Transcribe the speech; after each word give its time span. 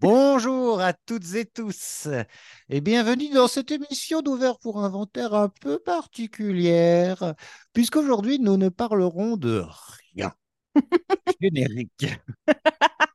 Bonjour 0.00 0.80
à 0.80 0.94
toutes 0.94 1.34
et 1.34 1.44
tous 1.44 2.08
et 2.70 2.80
bienvenue 2.80 3.28
dans 3.34 3.48
cette 3.48 3.70
émission 3.70 4.22
d'ouvert 4.22 4.58
pour 4.58 4.82
inventaire 4.82 5.34
un 5.34 5.50
peu 5.60 5.78
particulière, 5.78 7.34
puisqu'aujourd'hui 7.74 8.38
nous 8.38 8.56
ne 8.56 8.70
parlerons 8.70 9.36
de 9.36 9.62
rien. 10.14 10.32
Générique. 11.40 12.06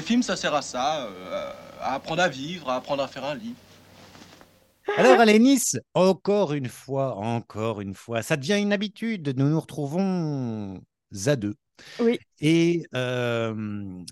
Les 0.00 0.06
films, 0.06 0.22
ça 0.22 0.34
sert 0.34 0.54
à 0.54 0.62
ça, 0.62 1.04
euh, 1.04 1.52
à 1.78 1.96
apprendre 1.96 2.22
à 2.22 2.28
vivre, 2.30 2.70
à 2.70 2.76
apprendre 2.76 3.02
à 3.02 3.06
faire 3.06 3.22
un 3.22 3.34
lit. 3.34 3.54
Alors, 4.96 5.20
Alénis, 5.20 5.72
encore 5.92 6.54
une 6.54 6.68
fois, 6.70 7.16
encore 7.16 7.82
une 7.82 7.92
fois, 7.92 8.22
ça 8.22 8.38
devient 8.38 8.56
une 8.58 8.72
habitude. 8.72 9.34
Nous 9.36 9.50
nous 9.50 9.60
retrouvons 9.60 10.80
à 11.26 11.36
deux. 11.36 11.54
Oui. 11.98 12.18
Et 12.40 12.82
euh, 12.94 14.02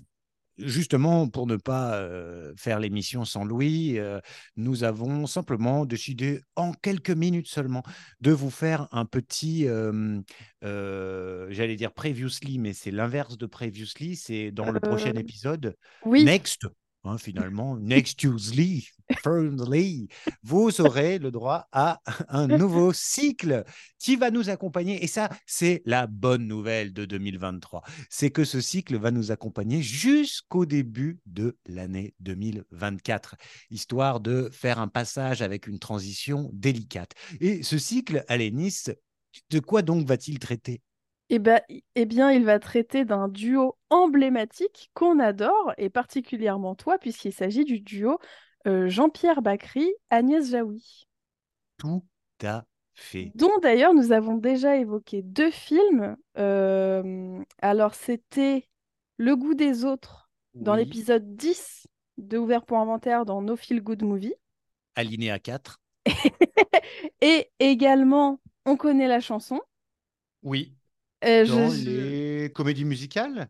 justement, 0.59 1.27
pour 1.29 1.47
ne 1.47 1.55
pas 1.55 1.95
euh, 1.95 2.53
faire 2.57 2.79
l'émission 2.79 3.25
sans 3.25 3.43
Louis, 3.43 3.97
euh, 3.99 4.19
nous 4.55 4.83
avons 4.83 5.27
simplement 5.27 5.85
décidé, 5.85 6.41
en 6.55 6.73
quelques 6.73 7.09
minutes 7.11 7.47
seulement, 7.47 7.83
de 8.21 8.31
vous 8.31 8.49
faire 8.49 8.87
un 8.91 9.05
petit, 9.05 9.67
euh, 9.67 10.21
j'allais 11.49 11.75
dire 11.75 11.91
previously, 11.93 12.59
mais 12.59 12.73
c'est 12.73 12.91
l'inverse 12.91 13.37
de 13.37 13.45
previously, 13.45 14.15
c'est 14.15 14.51
dans 14.51 14.71
le 14.71 14.79
prochain 14.79 15.11
Euh, 15.15 15.19
épisode. 15.19 15.75
Oui, 16.05 16.23
Next, 16.23 16.67
hein, 17.03 17.17
finalement, 17.17 17.77
next 17.77 18.19
Tuesday, 18.19 18.83
firmly, 19.21 20.07
vous 20.43 20.81
aurez 20.81 21.19
le 21.19 21.31
droit 21.31 21.67
à 21.71 21.99
un 22.27 22.47
nouveau 22.47 22.93
cycle 22.93 23.63
qui 23.97 24.15
va 24.15 24.31
nous 24.31 24.49
accompagner. 24.49 25.03
Et 25.03 25.07
ça, 25.07 25.29
c'est 25.45 25.81
la 25.85 26.07
bonne 26.07 26.47
nouvelle 26.47 26.93
de 26.93 27.05
2023. 27.05 27.83
C'est 28.09 28.31
que 28.31 28.43
ce 28.43 28.61
cycle 28.61 28.97
va 28.97 29.11
nous 29.11 29.31
accompagner 29.31 29.81
jusqu'au 29.81 30.65
début 30.65 31.19
de 31.25 31.57
l'année 31.65 32.13
2024, 32.19 33.35
histoire 33.71 34.19
de 34.19 34.49
faire 34.51 34.79
un 34.79 34.87
passage 34.87 35.41
avec 35.41 35.67
une 35.67 35.79
transition 35.79 36.49
délicate. 36.53 37.11
Et 37.39 37.63
ce 37.63 37.77
cycle, 37.77 38.23
Alénis, 38.27 38.85
de 39.49 39.59
quoi 39.59 39.81
donc 39.81 40.07
va-t-il 40.07 40.39
traiter? 40.39 40.81
Eh 41.29 41.39
ben, 41.39 41.61
eh 41.95 42.05
bien, 42.05 42.31
il 42.31 42.45
va 42.45 42.59
traiter 42.59 43.05
d'un 43.05 43.27
duo 43.27 43.77
emblématique 43.89 44.91
qu'on 44.93 45.19
adore, 45.19 45.73
et 45.77 45.89
particulièrement 45.89 46.75
toi, 46.75 46.97
puisqu'il 46.97 47.33
s'agit 47.33 47.65
du 47.65 47.79
duo 47.81 48.19
euh, 48.67 48.89
Jean-Pierre 48.89 49.41
Bacry, 49.41 49.87
Agnès 50.09 50.49
Jaoui, 50.49 51.07
Tout 51.77 52.03
à 52.43 52.65
fait. 52.93 53.33
dont 53.35 53.57
d'ailleurs 53.61 53.93
nous 53.93 54.11
avons 54.11 54.35
déjà 54.37 54.77
évoqué 54.77 55.21
deux 55.21 55.51
films. 55.51 56.17
Euh, 56.37 57.41
alors, 57.61 57.93
c'était 57.95 58.67
Le 59.17 59.35
goût 59.35 59.53
des 59.53 59.85
autres 59.85 60.29
dans 60.61 60.75
Oui. 60.75 60.79
l'épisode 60.79 61.35
10 61.35 61.87
de 62.17 62.37
Ouvert 62.37 62.65
pour 62.65 62.77
inventaire 62.79 63.25
dans 63.25 63.41
No 63.41 63.55
Feel 63.55 63.81
Good 63.81 64.03
Movie, 64.03 64.33
Alinéa 64.95 65.39
4. 65.39 65.81
et 67.21 67.51
également 67.59 68.39
On 68.65 68.77
connaît 68.77 69.07
la 69.07 69.19
chanson. 69.19 69.61
Oui. 70.43 70.73
Euh, 71.25 71.45
Dans 71.45 71.69
je- 71.69 71.89
les 71.89 72.51
comédies 72.53 72.85
musicales? 72.85 73.49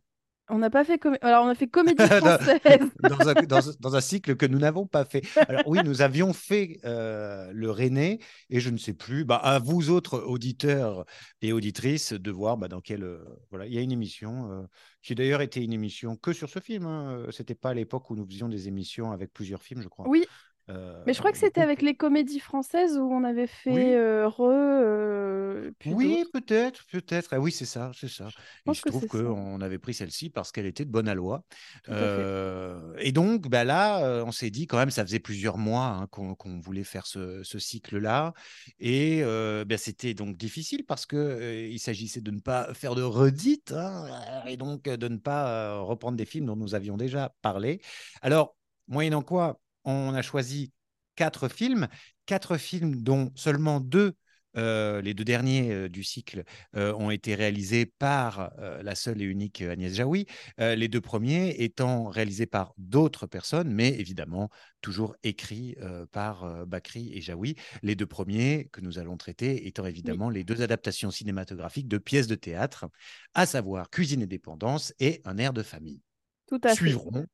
On 0.52 0.58
n'a 0.58 0.72
pas 0.72 0.84
fait 0.84 0.98
comé- 0.98 1.20
Alors, 1.22 1.46
on 1.46 1.50
a 1.50 1.54
fait 1.54 1.68
comédie 1.68 1.96
dans, 1.98 2.08
française. 2.08 2.60
dans 3.04 3.30
un, 3.30 3.34
dans- 3.36 3.74
dans 3.80 3.96
un 3.96 4.02
cycle 4.02 4.36
que 4.36 4.48
nous 4.48 4.58
n'avons 4.58 4.88
pas 4.88 5.06
fait. 5.06 5.22
Alors 5.48 5.62
oui, 5.68 5.78
nous 5.86 6.02
avions 6.02 6.34
fait 6.34 6.80
euh, 6.86 7.52
le 7.54 7.70
René 7.70 8.20
et 8.50 8.60
je 8.60 8.72
ne 8.72 8.78
sais 8.78 8.94
plus, 8.96 9.26
bah, 9.26 9.36
à 9.36 9.60
vous 9.60 9.92
autres 9.92 10.24
auditeurs 10.24 11.06
et 11.44 11.54
auditrices 11.54 12.14
de 12.14 12.32
voir 12.32 12.58
bah, 12.58 12.68
dans 12.68 12.82
quelle... 12.82 13.04
euh, 13.04 13.24
voilà, 13.52 13.68
il 13.68 13.74
y 13.76 13.78
a 13.78 13.82
une 13.82 13.92
émission 13.92 14.52
euh, 14.52 14.64
qui 15.04 15.14
d'ailleurs 15.14 15.42
était 15.42 15.64
une 15.64 15.74
émission 15.74 16.16
que 16.16 16.34
sur 16.34 16.50
ce 16.50 16.60
film. 16.60 16.88
Hein. 16.88 17.28
C'était 17.30 17.54
pas 17.54 17.70
à 17.70 17.74
l'époque 17.76 18.10
où 18.10 18.16
nous 18.16 18.26
faisions 18.26 18.50
des 18.50 18.68
émissions 18.68 19.12
avec 19.12 19.32
plusieurs 19.32 19.62
films, 19.62 19.84
je 19.84 19.88
crois. 19.88 20.08
Oui, 20.10 20.26
Euh, 20.70 21.02
mais 21.06 21.14
je 21.14 21.20
crois 21.20 21.32
que 21.32 21.38
c'était 21.38 21.62
avec 21.62 21.82
les 21.82 21.96
comédies 21.96 22.40
françaises 22.40 22.98
où 22.98 23.04
on 23.12 23.24
avait 23.24 23.48
fait 23.48 23.72
Oui. 23.72 23.94
euh, 23.94 24.28
Re, 24.28 24.42
euh, 24.50 25.72
Oui, 25.88 26.26
peut-être, 26.32 26.86
peut-être. 26.92 27.30
Ah 27.32 27.40
oui, 27.40 27.52
c'est 27.52 27.66
ça, 27.66 27.92
c'est 27.96 28.10
ça. 28.10 28.30
Que 28.66 28.90
trouve 28.90 29.08
qu'on 29.08 29.62
avait 29.62 29.80
pris 29.80 29.94
celle-ci 29.94 30.30
parce 30.30 30.52
qu'elle 30.52 30.66
était 30.66 30.86
de 30.86 30.92
bonne 30.92 31.08
aloi. 31.08 31.44
Et 31.90 33.12
donc, 33.12 33.48
bah 33.48 33.64
là, 33.64 34.24
on 34.26 34.32
s'est 34.32 34.52
dit 34.52 34.68
quand 34.68 34.78
même, 34.78 34.92
ça 34.92 35.04
faisait 35.06 35.20
plusieurs 35.20 35.58
mois 35.58 35.86
hein, 35.86 36.08
qu'on 36.08 36.60
voulait 36.60 36.84
faire 36.84 37.08
ce, 37.08 37.44
ce 37.44 37.60
cycle-là. 37.60 38.34
Et 38.80 39.24
bah, 39.24 39.78
c'était 39.78 40.14
donc 40.14 40.38
difficile 40.38 40.86
parce 40.86 41.06
que 41.06 41.68
il 41.70 41.80
s'agissait 41.80 42.22
de 42.22 42.32
ne 42.32 42.40
pas 42.40 42.74
faire 42.74 42.96
de 42.96 43.02
redites 43.02 43.72
hein, 43.72 44.06
et 44.48 44.58
donc 44.58 44.84
de 44.84 45.08
ne 45.08 45.18
pas 45.18 45.80
reprendre 45.80 46.18
des 46.18 46.26
films 46.26 46.46
dont 46.46 46.56
nous 46.56 46.76
avions 46.76 46.98
déjà 46.98 47.34
parlé. 47.42 47.82
Alors, 48.22 48.56
moyennant 48.88 49.22
quoi, 49.22 49.60
on 49.86 50.14
a 50.14 50.22
choisi 50.22 50.72
quatre 51.16 51.50
films, 51.50 51.88
quatre 52.26 52.58
films 52.58 53.02
dont 53.02 53.32
seulement 53.36 53.80
deux 53.80 54.16
euh, 54.58 55.02
les 55.02 55.14
deux 55.14 55.24
derniers 55.24 55.72
euh, 55.72 55.90
du 55.90 56.04
cycle 56.04 56.44
euh, 56.76 56.94
ont 56.96 57.12
été 57.12 57.36
réalisés 57.36 57.86
par 57.86 58.52
la 58.82 58.96
seule 58.96 59.22
et 59.22 59.26
unique 59.26 59.62
Agnès 59.62 59.94
Jaoui, 59.94 60.26
les 60.58 60.88
deux 60.88 61.02
premiers 61.02 61.50
étant 61.60 62.08
réalisés 62.10 62.46
par 62.46 62.74
d'autres 62.78 63.28
personnes, 63.28 63.72
mais 63.72 63.90
évidemment 63.90 64.50
toujours 64.82 65.16
écrits 65.24 65.76
par 66.12 66.66
Bakri 66.66 67.12
et 67.14 67.22
Jaoui. 67.22 67.56
Les 67.84 67.96
deux 67.96 68.06
premiers 68.06 68.70
que 68.72 68.82
nous 68.82 69.00
allons 69.00 69.18
traiter 69.18 69.68
étant 69.68 69.86
évidemment 69.86 70.30
les 70.30 70.44
deux 70.44 70.62
adaptations 70.62 71.12
cinématographiques 71.12 71.88
de 71.88 71.98
pièces 71.98 72.28
de 72.28 72.36
théâtre, 72.36 72.88
à 73.34 73.46
savoir 73.46 73.90
Cuisine 73.90 74.22
et 74.22 74.28
dépendance 74.28 74.94
et 75.00 75.22
Un 75.26 75.38
air 75.38 75.54
de 75.54 75.64
famille. 75.64 76.02
Tout 76.48 76.60
à 76.64 76.70
fait. 76.70 76.76
Suivront 76.76 77.26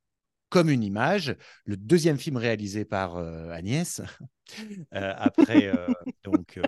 comme 0.49 0.69
une 0.69 0.83
image 0.83 1.35
le 1.65 1.77
deuxième 1.77 2.17
film 2.17 2.37
réalisé 2.37 2.85
par 2.85 3.17
euh, 3.17 3.49
Agnès, 3.49 4.01
euh, 4.93 5.13
après 5.17 5.67
euh, 5.67 5.87
donc, 6.23 6.59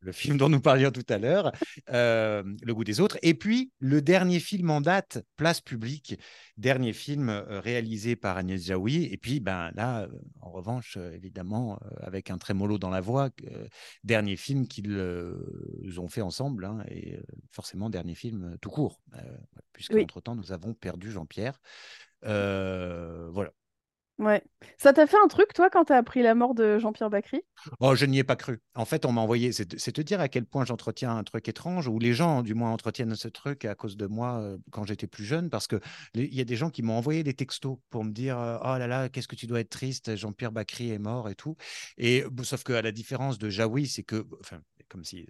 le 0.00 0.12
film 0.12 0.36
dont 0.36 0.48
nous 0.48 0.60
parlions 0.60 0.90
tout 0.90 1.06
à 1.08 1.18
l'heure, 1.18 1.52
Le 1.88 2.72
goût 2.72 2.84
des 2.84 3.00
autres, 3.00 3.18
et 3.22 3.34
puis 3.34 3.72
le 3.78 4.02
dernier 4.02 4.40
film 4.40 4.70
en 4.70 4.80
date, 4.80 5.24
Place 5.36 5.60
publique, 5.60 6.18
dernier 6.56 6.92
film 6.92 7.28
réalisé 7.48 8.16
par 8.16 8.36
Agnès 8.36 8.64
Jaoui, 8.64 9.08
et 9.12 9.16
puis 9.16 9.40
ben, 9.40 9.70
là, 9.74 10.06
en 10.40 10.50
revanche, 10.50 10.96
évidemment, 10.96 11.78
avec 12.00 12.30
un 12.30 12.38
trémolo 12.38 12.78
dans 12.78 12.90
la 12.90 13.00
voix, 13.00 13.30
dernier 14.04 14.36
film 14.36 14.68
qu'ils 14.68 14.90
ont 15.98 16.08
fait 16.08 16.22
ensemble, 16.22 16.64
hein, 16.64 16.84
et 16.88 17.18
forcément 17.50 17.90
dernier 17.90 18.14
film 18.14 18.56
tout 18.60 18.70
court, 18.70 19.00
puisque 19.72 19.94
Oui. 19.94 20.02
entre-temps, 20.02 20.36
nous 20.36 20.52
avons 20.52 20.74
perdu 20.74 21.10
Jean-Pierre. 21.10 21.60
Euh, 22.24 23.28
voilà. 23.30 23.52
Ouais. 24.18 24.44
Ça 24.78 24.92
t'a 24.92 25.08
fait 25.08 25.16
un 25.22 25.26
truc, 25.26 25.52
toi, 25.54 25.70
quand 25.70 25.86
t'as 25.86 25.96
appris 25.96 26.22
la 26.22 26.36
mort 26.36 26.54
de 26.54 26.78
Jean-Pierre 26.78 27.10
Bacry? 27.10 27.42
Oh, 27.80 27.96
je 27.96 28.06
n'y 28.06 28.20
ai 28.20 28.24
pas 28.24 28.36
cru. 28.36 28.60
En 28.76 28.84
fait, 28.84 29.04
on 29.06 29.12
m'a 29.12 29.20
envoyé, 29.20 29.50
c'est 29.50 29.66
te 29.66 30.00
dire 30.00 30.20
à 30.20 30.28
quel 30.28 30.46
point 30.46 30.64
j'entretiens 30.64 31.16
un 31.16 31.24
truc 31.24 31.48
étrange, 31.48 31.88
ou 31.88 31.98
les 31.98 32.12
gens, 32.12 32.42
du 32.42 32.54
moins, 32.54 32.70
entretiennent 32.70 33.16
ce 33.16 33.26
truc 33.26 33.64
à 33.64 33.74
cause 33.74 33.96
de 33.96 34.06
moi 34.06 34.38
euh, 34.40 34.56
quand 34.70 34.84
j'étais 34.84 35.08
plus 35.08 35.24
jeune, 35.24 35.50
parce 35.50 35.66
que 35.66 35.80
il 36.14 36.32
y 36.32 36.40
a 36.40 36.44
des 36.44 36.56
gens 36.56 36.70
qui 36.70 36.82
m'ont 36.82 36.96
envoyé 36.96 37.24
des 37.24 37.34
textos 37.34 37.78
pour 37.90 38.04
me 38.04 38.12
dire 38.12 38.38
euh, 38.38 38.58
Oh 38.62 38.78
là 38.78 38.86
là, 38.86 39.08
qu'est-ce 39.08 39.28
que 39.28 39.36
tu 39.36 39.48
dois 39.48 39.60
être 39.60 39.70
triste, 39.70 40.14
Jean-Pierre 40.14 40.52
Bacry 40.52 40.90
est 40.90 40.98
mort 41.00 41.28
et 41.28 41.34
tout. 41.34 41.56
Et 41.98 42.24
sauf 42.44 42.62
qu'à 42.62 42.82
la 42.82 42.92
différence 42.92 43.38
de 43.38 43.48
Jaoui, 43.50 43.88
c'est 43.88 44.04
que, 44.04 44.24
enfin, 44.40 44.60
comme 44.88 45.02
si 45.02 45.26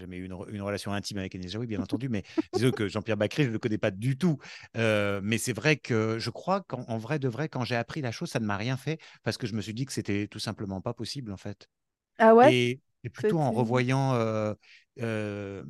jamais 0.00 0.16
eu 0.18 0.24
une, 0.26 0.32
re- 0.32 0.48
une 0.50 0.62
relation 0.62 0.92
intime 0.92 1.18
avec 1.18 1.34
Agnès 1.34 1.50
Jaoui, 1.50 1.66
bien 1.66 1.80
entendu, 1.80 2.08
mais 2.08 2.22
disons 2.54 2.72
que 2.72 2.88
Jean-Pierre 2.88 3.16
Bacry, 3.16 3.42
je 3.44 3.48
ne 3.48 3.52
le 3.54 3.58
connais 3.58 3.78
pas 3.78 3.90
du 3.90 4.16
tout. 4.18 4.38
Euh, 4.76 5.20
mais 5.22 5.38
c'est 5.38 5.52
vrai 5.52 5.76
que 5.76 6.18
je 6.18 6.30
crois 6.30 6.62
qu'en 6.62 6.84
en 6.88 6.98
vrai 6.98 7.18
de 7.18 7.28
vrai, 7.28 7.48
quand 7.48 7.64
j'ai 7.64 7.76
appris 7.76 8.00
la 8.02 8.12
chose, 8.12 8.30
ça 8.30 8.40
ne 8.40 8.46
m'a 8.46 8.56
rien 8.56 8.76
fait 8.76 8.98
parce 9.22 9.36
que 9.38 9.46
je 9.46 9.54
me 9.54 9.60
suis 9.62 9.74
dit 9.74 9.86
que 9.86 9.92
c'était 9.92 10.26
tout 10.28 10.38
simplement 10.38 10.80
pas 10.80 10.94
possible 10.94 11.32
en 11.32 11.36
fait. 11.36 11.68
Ah 12.18 12.34
ouais? 12.34 12.52
Et, 12.52 12.80
et 13.04 13.10
plutôt 13.10 13.38
en 13.40 13.52
revoyant 13.52 14.14
euh, 14.14 14.54
euh, 15.00 15.64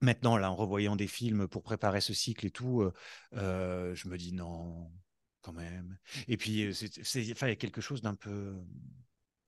maintenant 0.00 0.36
là, 0.36 0.50
en 0.50 0.56
revoyant 0.56 0.96
des 0.96 1.06
films 1.06 1.48
pour 1.48 1.62
préparer 1.62 2.00
ce 2.00 2.14
cycle 2.14 2.46
et 2.46 2.50
tout, 2.50 2.90
je 3.32 4.08
me 4.08 4.16
dis 4.16 4.32
non, 4.32 4.90
quand 5.42 5.52
même. 5.52 5.98
Et 6.28 6.36
puis 6.36 6.52
il 6.62 7.24
y 7.26 7.32
a 7.32 7.56
quelque 7.56 7.80
chose 7.80 8.02
d'un 8.02 8.14
peu 8.14 8.54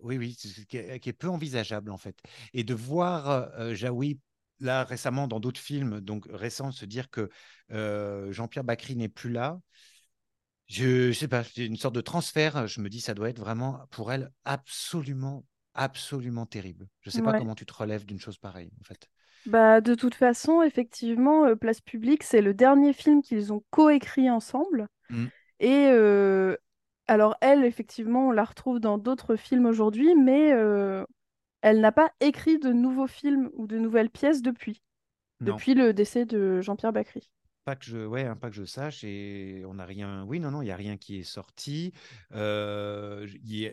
oui, 0.05 0.19
oui, 0.19 0.37
qui 0.69 0.77
est, 0.77 1.01
qui 1.01 1.09
est 1.09 1.13
peu 1.13 1.29
envisageable 1.29 1.91
en 1.91 1.99
fait. 1.99 2.17
Et 2.53 2.65
de 2.65 2.75
voir 2.75 3.29
euh, 3.59 3.75
Jaoui 3.75 4.21
là 4.61 4.85
récemment 4.85 5.27
dans 5.29 5.41
d'autres 5.41 5.61
films, 5.61 6.01
donc 6.01 6.27
récents, 6.31 6.71
se 6.73 6.85
dire 6.87 7.11
que 7.11 7.29
euh, 7.73 8.33
Jean-Pierre 8.33 8.65
Bacry 8.65 8.97
n'est 8.97 9.09
plus 9.09 9.31
là, 9.31 9.61
Je, 10.67 11.13
je 11.13 11.19
sais 11.19 11.29
pas, 11.29 11.45
c'est 11.45 11.67
une 11.67 11.77
sorte 11.77 11.95
de 11.95 12.01
transfert. 12.01 12.67
Je 12.67 12.81
me 12.81 12.89
dis, 12.89 13.01
ça 13.01 13.15
doit 13.15 13.29
être 13.29 13.39
vraiment 13.39 13.87
pour 13.91 14.13
elle 14.13 14.31
absolument, 14.45 15.45
absolument 15.75 16.47
terrible. 16.47 16.89
Je 17.01 17.11
sais 17.11 17.23
pas 17.23 17.35
comment 17.35 17.55
tu 17.55 17.67
te 17.67 17.75
relèves 17.75 18.07
d'une 18.07 18.21
chose 18.21 18.39
pareille, 18.39 18.73
en 18.81 18.85
fait. 18.85 19.09
Bah, 19.47 19.83
de 19.83 19.95
toute 19.95 20.15
façon, 20.15 20.63
effectivement, 20.63 21.55
Place 21.57 21.83
Publique, 21.83 22.23
c'est 22.23 22.41
le 22.41 22.55
dernier 22.55 22.95
film 22.95 23.21
qu'ils 23.23 23.53
ont 23.53 23.63
coécrit 23.71 24.31
ensemble. 24.31 24.89
Mm. 25.11 25.27
Et 25.61 25.87
euh, 25.91 26.57
alors, 27.07 27.37
elle, 27.41 27.65
effectivement, 27.65 28.29
on 28.29 28.31
la 28.31 28.45
retrouve 28.45 28.81
dans 28.81 28.99
d'autres 28.99 29.37
films 29.37 29.67
aujourd'hui, 29.67 30.15
mais 30.15 30.53
euh, 30.53 31.05
elle 31.63 31.81
n'a 31.81 31.93
pas 31.93 32.11
écrit 32.21 32.59
de 32.59 32.73
nouveaux 32.73 33.07
films 33.07 33.51
ou 33.55 33.67
de 33.67 33.79
nouvelles 33.79 34.11
pièces 34.11 34.43
depuis, 34.43 34.83
Non. 35.41 35.53
depuis 35.53 35.75
le 35.75 35.93
décès 35.93 36.25
de 36.27 36.61
Jean-Pierre 36.61 36.93
Bacry. 36.93 37.31
Pas 37.65 37.77
que 37.77 37.85
je, 37.87 38.05
ouais, 38.05 38.25
hein, 38.25 38.37
pas 38.37 38.51
que 38.51 38.57
je 38.57 38.65
sache, 38.65 39.05
et 39.05 39.63
on 39.67 39.75
n'a 39.75 39.87
rien. 39.87 40.25
Oui, 40.25 40.39
non, 40.39 40.51
non, 40.51 40.61
il 40.61 40.67
y 40.69 40.71
a 40.71 40.77
rien 40.77 40.99
qui 40.99 41.19
est 41.19 41.23
sorti. 41.23 41.93
Euh, 42.35 43.27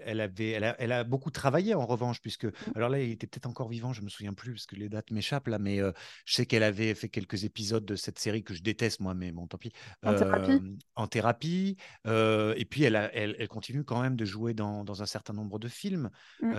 elle 0.06 0.22
avait, 0.22 0.52
elle 0.52 0.64
a, 0.64 0.76
elle 0.80 0.92
a 0.94 1.04
beaucoup 1.04 1.30
travaillé 1.30 1.74
en 1.76 1.86
revanche, 1.86 2.22
puisque 2.22 2.46
Mm. 2.46 2.72
alors 2.76 2.90
là, 2.90 3.00
il 3.02 3.12
était 3.12 3.28
peut-être 3.28 3.48
encore 3.48 3.68
vivant, 3.68 3.92
je 3.92 4.02
me 4.02 4.08
souviens 4.10 4.34
plus 4.34 4.54
parce 4.54 4.66
que 4.66 4.76
les 4.76 4.88
dates 4.88 5.12
m'échappent 5.12 5.48
là, 5.48 5.60
mais 5.60 5.82
euh, 5.82 5.92
je 6.26 6.36
sais 6.36 6.46
qu'elle 6.46 6.64
avait 6.64 6.96
fait 6.96 7.10
quelques 7.10 7.44
épisodes 7.44 7.84
de 7.86 7.96
cette 7.96 8.18
série 8.20 8.44
que 8.44 8.54
je 8.54 8.62
déteste 8.62 9.00
moi, 9.02 9.14
mais 9.14 9.32
bon, 9.32 9.48
tant 9.48 9.58
pis. 9.58 9.74
En 10.06 10.14
thérapie? 10.16 10.78
en 10.96 11.08
thérapie, 11.08 11.78
et 12.06 12.66
puis 12.70 12.84
elle, 12.84 12.96
a- 12.96 13.14
elle, 13.14 13.36
elle 13.40 13.48
continue 13.48 13.84
quand 13.84 14.02
même 14.02 14.16
de 14.16 14.26
jouer 14.26 14.54
dans, 14.54 14.84
dans 14.86 15.02
un 15.02 15.06
certain 15.06 15.34
nombre 15.34 15.60
de 15.60 15.68
films. 15.68 16.10
Mm. 16.42 16.54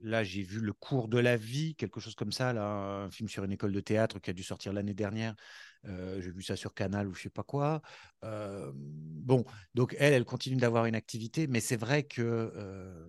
Là, 0.00 0.22
j'ai 0.22 0.42
vu 0.42 0.60
Le 0.60 0.72
cours 0.74 1.08
de 1.08 1.18
la 1.18 1.36
vie, 1.36 1.74
quelque 1.76 1.98
chose 2.00 2.14
comme 2.14 2.32
ça, 2.32 2.52
là, 2.52 2.62
un 3.04 3.10
film 3.10 3.28
sur 3.28 3.42
une 3.44 3.52
école 3.52 3.72
de 3.72 3.80
théâtre 3.80 4.18
qui 4.18 4.28
a 4.30 4.32
dû 4.34 4.42
sortir 4.42 4.72
l'année 4.72 4.92
dernière. 4.92 5.34
Euh, 5.86 6.20
j'ai 6.20 6.30
vu 6.30 6.42
ça 6.42 6.56
sur 6.56 6.74
Canal 6.74 7.08
ou 7.08 7.14
je 7.14 7.22
sais 7.22 7.30
pas 7.30 7.42
quoi. 7.42 7.80
Euh, 8.22 8.70
bon, 8.74 9.44
donc 9.74 9.96
elle, 9.98 10.12
elle 10.12 10.24
continue 10.26 10.56
d'avoir 10.56 10.84
une 10.86 10.94
activité, 10.94 11.46
mais 11.46 11.60
c'est 11.60 11.76
vrai 11.76 12.02
que 12.02 12.20
euh, 12.22 13.06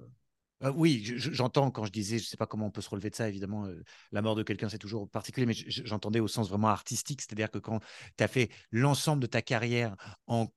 euh, 0.63 0.71
oui, 0.75 1.01
je- 1.03 1.17
je- 1.17 1.31
j'entends 1.33 1.69
quand 1.71 1.85
je 1.85 1.91
disais, 1.91 2.17
je 2.19 2.25
sais 2.27 2.37
pas 2.37 2.47
comment 2.47 2.67
on 2.67 2.71
peut 2.71 2.81
se 2.81 2.89
relever 2.89 3.09
de 3.09 3.15
ça, 3.15 3.27
évidemment, 3.27 3.67
la 4.13 4.21
mort 4.21 4.35
de 4.35 4.43
quelqu'un, 4.43 4.69
c'est 4.69 4.77
toujours 4.77 5.09
particulier, 5.09 5.45
mais 5.45 5.53
j'entendais 5.53 6.19
au 6.21 6.27
sens 6.29 6.47
vraiment 6.49 6.69
artistique, 6.69 7.21
c'est-à-dire 7.21 7.51
que 7.51 7.59
quand 7.59 7.81
tu 8.17 8.23
as 8.23 8.27
fait 8.29 8.49
l'ensemble 8.71 9.21
de 9.21 9.27
ta 9.27 9.41
carrière 9.41 9.95
en 10.27 10.47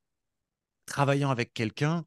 travaillant 0.87 1.31
avec 1.31 1.53
quelqu'un, 1.55 2.05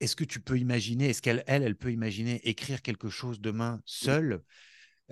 est-ce 0.00 0.16
que 0.16 0.24
tu 0.24 0.40
peux 0.40 0.58
imaginer, 0.58 1.10
est-ce 1.10 1.22
qu'elle, 1.22 1.44
elle, 1.46 1.62
elle 1.62 1.76
peut 1.76 1.92
imaginer 1.92 2.40
écrire 2.48 2.82
quelque 2.82 3.08
chose 3.10 3.40
demain 3.40 3.80
seule? 3.84 4.42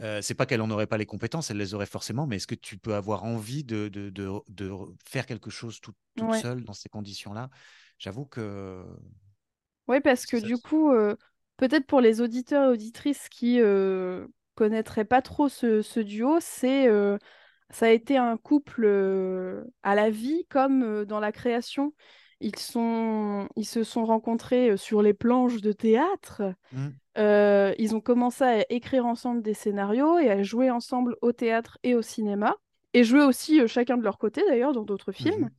Euh, 0.01 0.23
c'est 0.23 0.35
pas 0.35 0.47
qu'elle 0.47 0.63
en 0.63 0.71
aurait 0.71 0.87
pas 0.89 0.99
les 0.99 1.07
compétences, 1.07 1.51
elle 1.51 1.59
les 1.59 1.75
aurait 1.75 1.87
forcément, 1.87 2.27
mais 2.27 2.37
est-ce 2.37 2.47
que 2.47 2.55
tu 2.57 2.79
peux 2.79 2.95
avoir 2.95 3.25
envie 3.25 3.65
de, 3.65 3.89
de, 3.89 4.11
de, 4.11 4.31
de 4.49 4.73
faire 5.09 5.27
quelque 5.27 5.51
chose 5.51 5.81
tout- 5.81 5.95
toute 6.17 6.33
Ouais. 6.33 6.37
seule 6.37 6.65
dans 6.65 6.75
ces 6.75 6.89
conditions-là? 6.91 7.51
J'avoue 7.99 8.27
que 8.27 8.85
Oui, 9.89 10.01
parce 10.01 10.27
que 10.27 10.37
ça- 10.37 10.49
du 10.49 10.59
coup, 10.59 10.93
euh, 10.93 11.17
peut-être 11.57 11.87
pour 11.87 12.01
les 12.01 12.21
auditeurs 12.21 12.65
et 12.65 12.73
auditrices 12.73 13.29
qui 13.29 13.61
euh, 13.61 14.27
connaîtraient 14.57 15.05
pas 15.05 15.23
trop 15.23 15.49
ce, 15.49 15.81
ce 15.83 16.01
duo, 16.01 16.39
c'est 16.41 16.89
ça 17.71 17.87
a 17.87 17.91
été 17.91 18.17
un 18.17 18.37
couple 18.37 18.87
à 19.83 19.95
la 19.95 20.11
vie 20.11 20.47
comme 20.49 21.05
dans 21.05 21.21
la 21.21 21.33
création. 21.33 21.95
Ils 22.41 22.59
sont, 22.59 23.49
ils 23.57 23.65
se 23.65 23.83
sont 23.83 24.05
rencontrés 24.05 24.77
sur 24.77 25.03
les 25.03 25.15
planches 25.15 25.61
de 25.61 25.73
théâtre. 25.73 26.43
Euh, 27.19 27.75
ils 27.79 27.95
ont 27.97 28.01
commencé 28.01 28.45
à 28.45 28.65
écrire 28.71 29.07
ensemble 29.07 29.43
des 29.43 29.55
scénarios 29.55 30.19
et 30.19 30.31
à 30.31 30.43
jouer 30.43 30.71
ensemble 30.71 31.17
au 31.23 31.33
théâtre 31.33 31.79
et 31.83 31.95
au 31.95 32.03
cinéma. 32.03 32.57
Et 32.93 33.05
jouer 33.05 33.23
aussi 33.23 33.61
euh, 33.61 33.67
chacun 33.67 33.97
de 33.97 34.03
leur 34.03 34.19
côté 34.19 34.43
d'ailleurs 34.49 34.73
dans 34.73 34.85
d'autres 34.85 35.13
films. 35.13 35.45
mhm. 35.45 35.51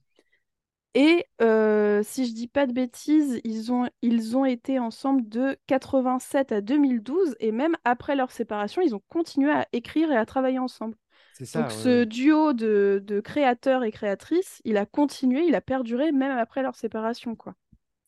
Et 0.93 1.25
euh, 1.41 2.01
si 2.03 2.25
je 2.25 2.33
dis 2.33 2.47
pas 2.47 2.65
de 2.65 2.73
bêtises, 2.73 3.39
ils 3.43 3.71
ont, 3.71 3.87
ils 4.01 4.35
ont 4.35 4.45
été 4.45 4.79
ensemble 4.79 5.27
de 5.29 5.55
87 5.67 6.51
à 6.51 6.61
2012 6.61 7.35
et 7.39 7.51
même 7.51 7.75
après 7.83 8.15
leur 8.15 8.31
séparation, 8.31 8.81
ils 8.81 8.95
ont 8.95 9.01
continué 9.07 9.51
à 9.51 9.67
écrire 9.73 10.11
et 10.11 10.17
à 10.17 10.25
travailler 10.25 10.57
ensemble. 10.57 10.95
Ça. 11.45 11.61
Donc 11.61 11.71
ouais, 11.71 11.77
ce 11.83 12.03
duo 12.03 12.53
de, 12.53 13.01
de 13.05 13.19
créateurs 13.19 13.83
et 13.83 13.91
créatrices, 13.91 14.61
il 14.65 14.77
a 14.77 14.85
continué, 14.85 15.45
il 15.45 15.55
a 15.55 15.61
perduré 15.61 16.11
même 16.11 16.37
après 16.37 16.61
leur 16.63 16.75
séparation, 16.75 17.35
quoi. 17.35 17.55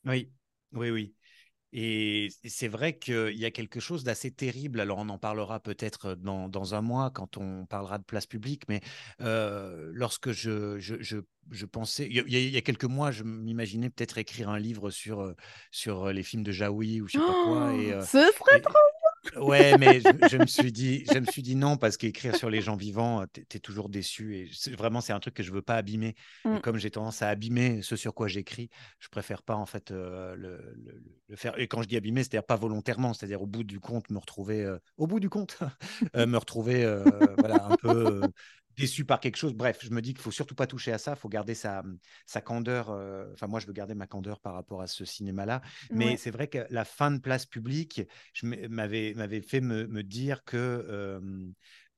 Oui, 0.06 0.30
oui, 0.74 0.90
oui. 0.90 1.14
Et 1.72 2.30
c'est 2.46 2.68
vrai 2.68 2.98
qu'il 2.98 3.38
y 3.38 3.46
a 3.46 3.52
quelque 3.52 3.80
chose 3.80 4.04
d'assez 4.04 4.31
terrible. 4.31 4.80
Alors, 4.80 4.98
on 4.98 5.08
en 5.10 5.20
parlera 5.20 5.60
peut-être 5.60 6.16
dans, 6.16 6.50
dans 6.50 6.74
un 6.74 6.81
mois 6.81 7.12
quand 7.12 7.38
on 7.38 7.68
parlera 7.68 8.00
de 8.00 8.04
place 8.04 8.26
publique. 8.26 8.64
Mais 8.70 8.81
euh, 9.22 9.92
lorsque 9.94 10.32
je, 10.32 10.80
je, 10.80 10.96
je, 11.00 11.18
je 11.52 11.66
pensais, 11.68 12.08
il 12.08 12.14
y, 12.14 12.20
a, 12.20 12.24
il 12.40 12.50
y 12.50 12.58
a 12.58 12.62
quelques 12.62 12.86
mois, 12.86 13.12
je 13.12 13.24
m'imaginais 13.24 13.92
peut-être 13.92 14.18
écrire 14.18 14.50
un 14.50 14.58
livre 14.58 14.90
sur, 14.90 15.20
euh, 15.20 15.36
sur 15.70 16.12
les 16.12 16.24
films 16.24 16.42
de 16.42 16.52
Jaoui 16.52 17.02
ou 17.02 17.08
je 17.08 17.14
sais 17.14 17.20
pas 17.20 17.36
quoi. 17.44 17.72
Et, 17.75 17.94
Oh, 17.94 17.98
euh, 17.98 18.02
ce 18.02 18.18
serait 18.18 18.62
trop... 18.62 18.74
Ouais, 19.36 19.75
mais 19.75 20.00
je, 20.01 20.13
je 20.24 20.38
me 20.38 20.45
suis 20.48 20.71
dit, 20.71 21.06
je 21.06 21.19
me 21.19 21.25
suis 21.25 21.42
dit 21.42 21.56
non 21.56 21.77
parce 21.77 21.98
qu'écrire 21.98 22.36
sur 22.36 22.50
les 22.50 22.62
gens 22.62 22.75
vivants, 22.75 23.25
t'es 23.27 23.45
es 23.54 23.60
toujours 23.60 23.89
déçu 23.89 24.36
et 24.38 24.71
vraiment 24.75 25.01
c'est 25.01 25.13
un 25.13 25.19
truc 25.19 25.33
que 25.36 25.44
je 25.44 25.51
veux 25.51 25.62
pas 25.62 25.75
abîmer. 25.75 26.16
Et 26.54 26.57
Mm. 26.57 26.60
comme 26.60 26.77
j'ai 26.77 26.89
tendance 26.89 27.21
à 27.21 27.30
abîmer 27.30 27.81
ce 27.81 27.95
sur 27.95 28.13
quoi 28.13 28.27
j'écris, 28.27 28.69
je 29.00 29.07
préfère 29.10 29.44
pas 29.44 29.56
en 29.56 29.66
fait 29.66 29.92
euh, 29.92 30.36
le, 30.36 30.74
le- 30.75 31.04
le 31.27 31.36
faire. 31.36 31.60
Et 31.60 31.68
quand 31.68 31.81
je 31.83 31.88
dis 31.88 31.98
abîmer, 31.98 32.21
c'est-à-dire 32.24 32.45
pas 32.45 32.56
volontairement, 32.56 33.13
c'est-à-dire 33.13 33.42
au 33.42 33.45
bout 33.48 33.63
du 33.63 33.80
compte 33.80 34.10
me 34.10 34.18
retrouver, 34.18 34.63
euh, 34.63 34.77
au 34.98 35.06
bout 35.06 35.19
du 35.19 35.30
compte, 35.30 35.57
euh, 36.15 36.25
me 36.25 36.38
retrouver 36.38 36.86
voilà 37.38 37.65
un 37.65 37.74
peu 37.74 38.31
déçu 38.80 39.06
par 39.06 39.20
quelque 39.20 39.38
chose. 39.38 39.54
Bref, 39.54 39.80
je 39.84 39.90
me 39.92 40.02
dis 40.02 40.14
qu'il 40.14 40.22
faut 40.22 40.31
surtout 40.31 40.56
pas 40.56 40.68
toucher 40.68 40.92
à 40.92 40.98
ça, 40.98 41.14
il 41.14 41.20
faut 41.20 41.30
garder 41.30 41.56
sa, 41.56 41.84
sa 42.26 42.42
candeur. 42.42 42.90
euh, 42.90 43.26
Enfin, 43.34 43.48
moi, 43.48 43.60
je 43.60 43.68
veux 43.68 43.74
garder 43.74 43.96
ma 43.96 44.08
candeur 44.08 44.40
par 44.40 44.54
rapport 44.54 44.81
à 44.81 44.88
ce 44.88 45.06
cinéma-là. 45.06 45.62
Mais 45.94 46.16
Ouais. 46.16 46.18
c'est 46.18 46.31
vrai 46.31 46.48
que 46.48 46.66
la 46.70 46.86
fin 46.86 47.12
de 47.12 47.20
place 47.20 47.46
publique, 47.46 48.02
je 48.34 48.46
m'avais 48.48 49.14
m'avait 49.16 49.42
fait 49.42 49.62
me, 49.62 49.88
me 49.88 50.04
dire 50.04 50.44
que 50.46 50.58
euh, 50.58 51.20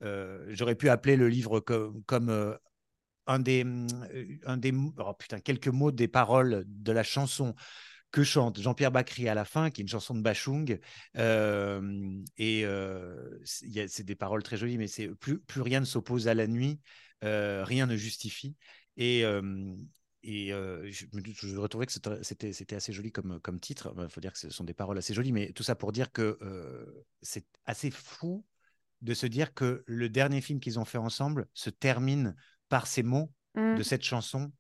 euh, 0.04 0.46
j'aurais 0.50 0.76
pu 0.76 0.90
appeler 0.90 1.16
le 1.16 1.30
livre 1.30 1.60
comme, 1.60 2.04
comme 2.06 2.30
euh, 2.30 2.56
un 3.28 3.40
des, 3.40 3.64
euh, 3.66 4.26
un 4.46 4.58
des 4.58 4.74
oh 4.98 5.14
putain, 5.14 5.40
quelques 5.40 5.68
mots 5.68 5.92
des 5.92 6.08
paroles 6.08 6.64
de 6.68 6.92
la 6.92 7.04
chanson 7.04 7.56
que 8.12 8.24
chante 8.24 8.60
Jean-Pierre 8.60 8.92
Bacry 8.92 9.30
à 9.30 9.34
la 9.34 9.46
fin, 9.46 9.70
qui 9.70 9.82
est 9.82 9.84
une 9.84 9.88
chanson 9.88 10.14
de 10.14 10.22
Bachung. 10.22 10.80
Euh, 11.18 12.22
et 12.38 12.66
euh, 12.66 13.40
c'est 13.44 14.04
des 14.04 14.16
paroles 14.16 14.44
très 14.44 14.58
jolies, 14.58 14.78
mais 14.78 14.88
c'est 14.88 15.08
plus, 15.08 15.40
plus 15.40 15.62
rien 15.62 15.80
ne 15.80 15.86
s'oppose 15.86 16.28
à 16.28 16.34
la 16.34 16.48
nuit, 16.48 16.80
euh, 17.24 17.64
rien 17.64 17.88
ne 17.88 17.96
justifie. 17.96 18.56
Et, 18.98 19.22
et 20.24 20.48
je, 20.50 21.06
me- 21.14 21.22
je 21.24 21.58
retrouvais 21.58 21.86
que 21.86 21.94
c'était- 21.94 22.76
assez 22.76 22.94
joli 22.94 23.12
comme, 23.12 23.40
comme 23.40 23.60
titre. 23.60 23.94
Il 23.98 24.10
faut 24.10 24.22
dire 24.22 24.34
que 24.34 24.40
ce 24.40 24.50
sont 24.50 24.66
des 24.66 24.74
paroles 24.74 24.98
assez 24.98 25.14
jolies, 25.14 25.32
mais 25.32 25.52
tout 25.54 25.64
ça 25.64 25.76
pour 25.76 25.92
dire 25.92 26.12
que 26.12 26.38
c'est 27.22 27.46
assez 27.66 27.92
fou 27.92 28.46
de 29.02 29.14
se 29.14 29.26
dire 29.26 29.54
que 29.54 29.84
le 29.88 30.10
dernier 30.10 30.42
film 30.42 30.60
qu'ils 30.60 30.78
ont 30.78 30.86
fait 30.86 31.00
ensemble 31.00 31.48
se 31.54 31.70
termine 31.70 32.36
par 32.70 32.88
ces 32.88 33.04
mots 33.04 33.32
de 33.56 33.84
cette 33.84 34.04
chanson. 34.04 34.52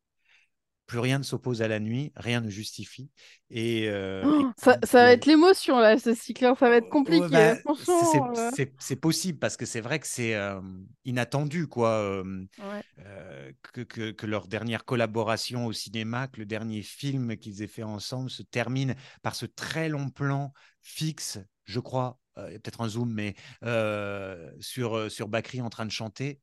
Plus 0.91 0.99
rien 0.99 1.19
ne 1.19 1.23
s'oppose 1.23 1.61
à 1.61 1.69
la 1.69 1.79
nuit, 1.79 2.11
rien 2.17 2.41
ne 2.41 2.49
justifie. 2.49 3.09
Et, 3.49 3.87
euh, 3.89 4.27
et 4.35 4.43
Oh, 4.43 4.51
ça, 4.57 4.77
ça 4.83 5.03
va 5.03 5.11
le- 5.11 5.13
être 5.13 5.25
l'émotion, 5.25 5.79
là, 5.79 5.97
ce 5.97 6.13
cycle, 6.13 6.45
ça 6.59 6.69
va 6.69 6.75
être 6.77 6.89
Ouais, 6.89 6.89
compliqué. 6.89 7.27
bah, 7.29 7.55
c'est- 7.55 7.63
Franchement, 7.63 7.93
c'est 8.05 8.33
euh, 8.37 8.51
c'est- 8.79 8.95
possible 8.95 9.39
parce 9.39 9.57
que 9.57 9.65
c'est 9.65 9.81
vrai 9.81 9.99
que 9.99 10.07
c'est 10.07 10.35
euh, 10.35 10.61
inattendu, 11.05 11.67
quoi. 11.67 11.89
euh, 11.89 12.45
ouais. 12.57 12.83
euh, 12.99 13.51
que, 13.73 13.81
que- 13.81 14.11
que 14.11 14.25
leur 14.27 14.47
dernière 14.47 14.85
collaboration 14.85 15.65
au 15.65 15.73
cinéma, 15.73 16.27
que 16.27 16.39
le 16.39 16.45
dernier 16.45 16.81
film 16.83 17.37
qu'ils 17.37 17.61
aient 17.63 17.67
fait 17.67 17.83
ensemble 17.83 18.29
se 18.29 18.43
termine 18.43 18.95
par 19.23 19.35
ce 19.35 19.45
très 19.47 19.89
long 19.89 20.09
plan 20.09 20.53
fixe, 20.81 21.39
je 21.65 21.79
crois, 21.79 22.19
euh, 22.37 22.51
peut-être 22.59 22.81
un 22.81 22.89
zoom, 22.89 23.11
mais 23.13 23.35
euh, 23.63 24.51
sur, 24.59 24.95
euh, 24.97 25.09
sur 25.09 25.27
Bakri 25.29 25.61
en 25.61 25.69
train 25.69 25.85
de 25.85 25.91
chanter. 25.91 26.39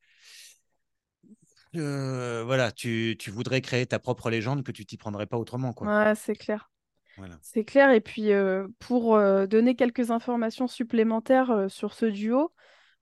Euh, 1.76 2.42
voilà, 2.44 2.72
tu, 2.72 3.16
tu 3.18 3.30
voudrais 3.30 3.60
créer 3.60 3.86
ta 3.86 3.98
propre 3.98 4.30
légende 4.30 4.62
que 4.62 4.72
tu 4.72 4.86
t'y 4.86 4.96
prendrais 4.96 5.26
pas 5.26 5.36
autrement, 5.36 5.72
quoi. 5.72 5.86
Ouais, 5.86 6.14
c'est 6.14 6.34
clair. 6.34 6.70
Voilà. 7.16 7.38
C'est 7.42 7.64
clair. 7.64 7.90
Et 7.90 8.00
puis, 8.00 8.32
euh, 8.32 8.66
pour 8.78 9.16
euh, 9.16 9.46
donner 9.46 9.74
quelques 9.74 10.10
informations 10.10 10.66
supplémentaires 10.66 11.66
sur 11.68 11.92
ce 11.92 12.06
duo, 12.06 12.52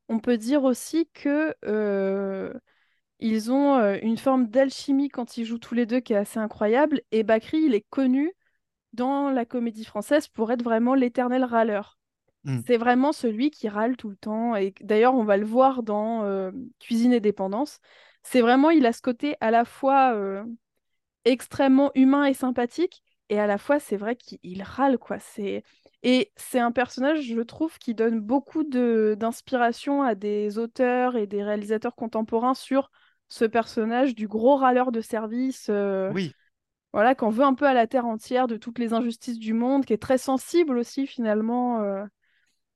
on 0.08 0.18
peut 0.18 0.38
dire 0.38 0.64
aussi 0.64 1.08
que 1.12 1.54
ils 3.18 3.50
ont 3.50 3.78
une 4.02 4.18
forme 4.18 4.48
d'alchimie 4.48 5.08
quand 5.08 5.38
ils 5.38 5.44
jouent 5.44 5.58
tous 5.58 5.74
les 5.74 5.86
deux 5.86 6.00
qui 6.00 6.12
est 6.12 6.16
assez 6.16 6.38
incroyable. 6.38 7.00
Et 7.12 7.22
Bakri, 7.22 7.58
il 7.58 7.74
est 7.74 7.86
connu 7.88 8.32
dans 8.92 9.30
la 9.30 9.44
comédie 9.44 9.84
française 9.84 10.28
pour 10.28 10.52
être 10.52 10.62
vraiment 10.62 10.94
l'éternel 10.94 11.44
râleur. 11.44 11.98
Mm. 12.44 12.60
C'est 12.66 12.76
vraiment 12.76 13.12
celui 13.12 13.50
qui 13.50 13.68
râle 13.68 13.96
tout 13.96 14.10
le 14.10 14.16
temps. 14.16 14.54
Et 14.54 14.74
d'ailleurs, 14.80 15.14
on 15.14 15.24
va 15.24 15.36
le 15.36 15.46
voir 15.46 15.82
dans 15.82 16.50
Cuisine 16.78 17.12
et 17.12 17.20
dépendance. 17.20 17.80
C'est 18.28 18.40
vraiment, 18.40 18.70
il 18.70 18.86
a 18.86 18.92
ce 18.92 19.00
côté 19.02 19.36
à 19.40 19.52
la 19.52 19.64
fois 19.64 20.12
euh, 20.14 20.42
extrêmement 21.24 21.92
humain 21.94 22.24
et 22.24 22.34
sympathique, 22.34 23.04
et 23.28 23.38
à 23.38 23.46
la 23.46 23.56
fois, 23.56 23.78
c'est 23.78 23.96
vrai 23.96 24.16
qu'il 24.16 24.62
râle, 24.62 24.98
quoi. 24.98 25.18
C'est... 25.18 25.62
Et 26.02 26.32
c'est 26.36 26.58
un 26.58 26.72
personnage, 26.72 27.22
je 27.22 27.40
trouve, 27.40 27.78
qui 27.78 27.94
donne 27.94 28.20
beaucoup 28.20 28.64
de... 28.64 29.16
d'inspiration 29.18 30.02
à 30.02 30.14
des 30.14 30.58
auteurs 30.58 31.16
et 31.16 31.26
des 31.26 31.42
réalisateurs 31.42 31.94
contemporains 31.94 32.54
sur 32.54 32.90
ce 33.28 33.44
personnage 33.44 34.14
du 34.14 34.28
gros 34.28 34.56
râleur 34.56 34.92
de 34.92 35.00
service. 35.00 35.68
euh, 35.70 36.10
Oui, 36.12 36.32
voilà, 36.92 37.14
qu'on 37.14 37.30
veut 37.30 37.44
un 37.44 37.54
peu 37.54 37.66
à 37.66 37.74
la 37.74 37.86
terre 37.86 38.06
entière 38.06 38.46
de 38.48 38.56
toutes 38.56 38.78
les 38.78 38.92
injustices 38.92 39.38
du 39.38 39.52
monde, 39.52 39.84
qui 39.84 39.92
est 39.92 40.02
très 40.02 40.18
sensible 40.18 40.78
aussi 40.78 41.06
finalement 41.06 41.80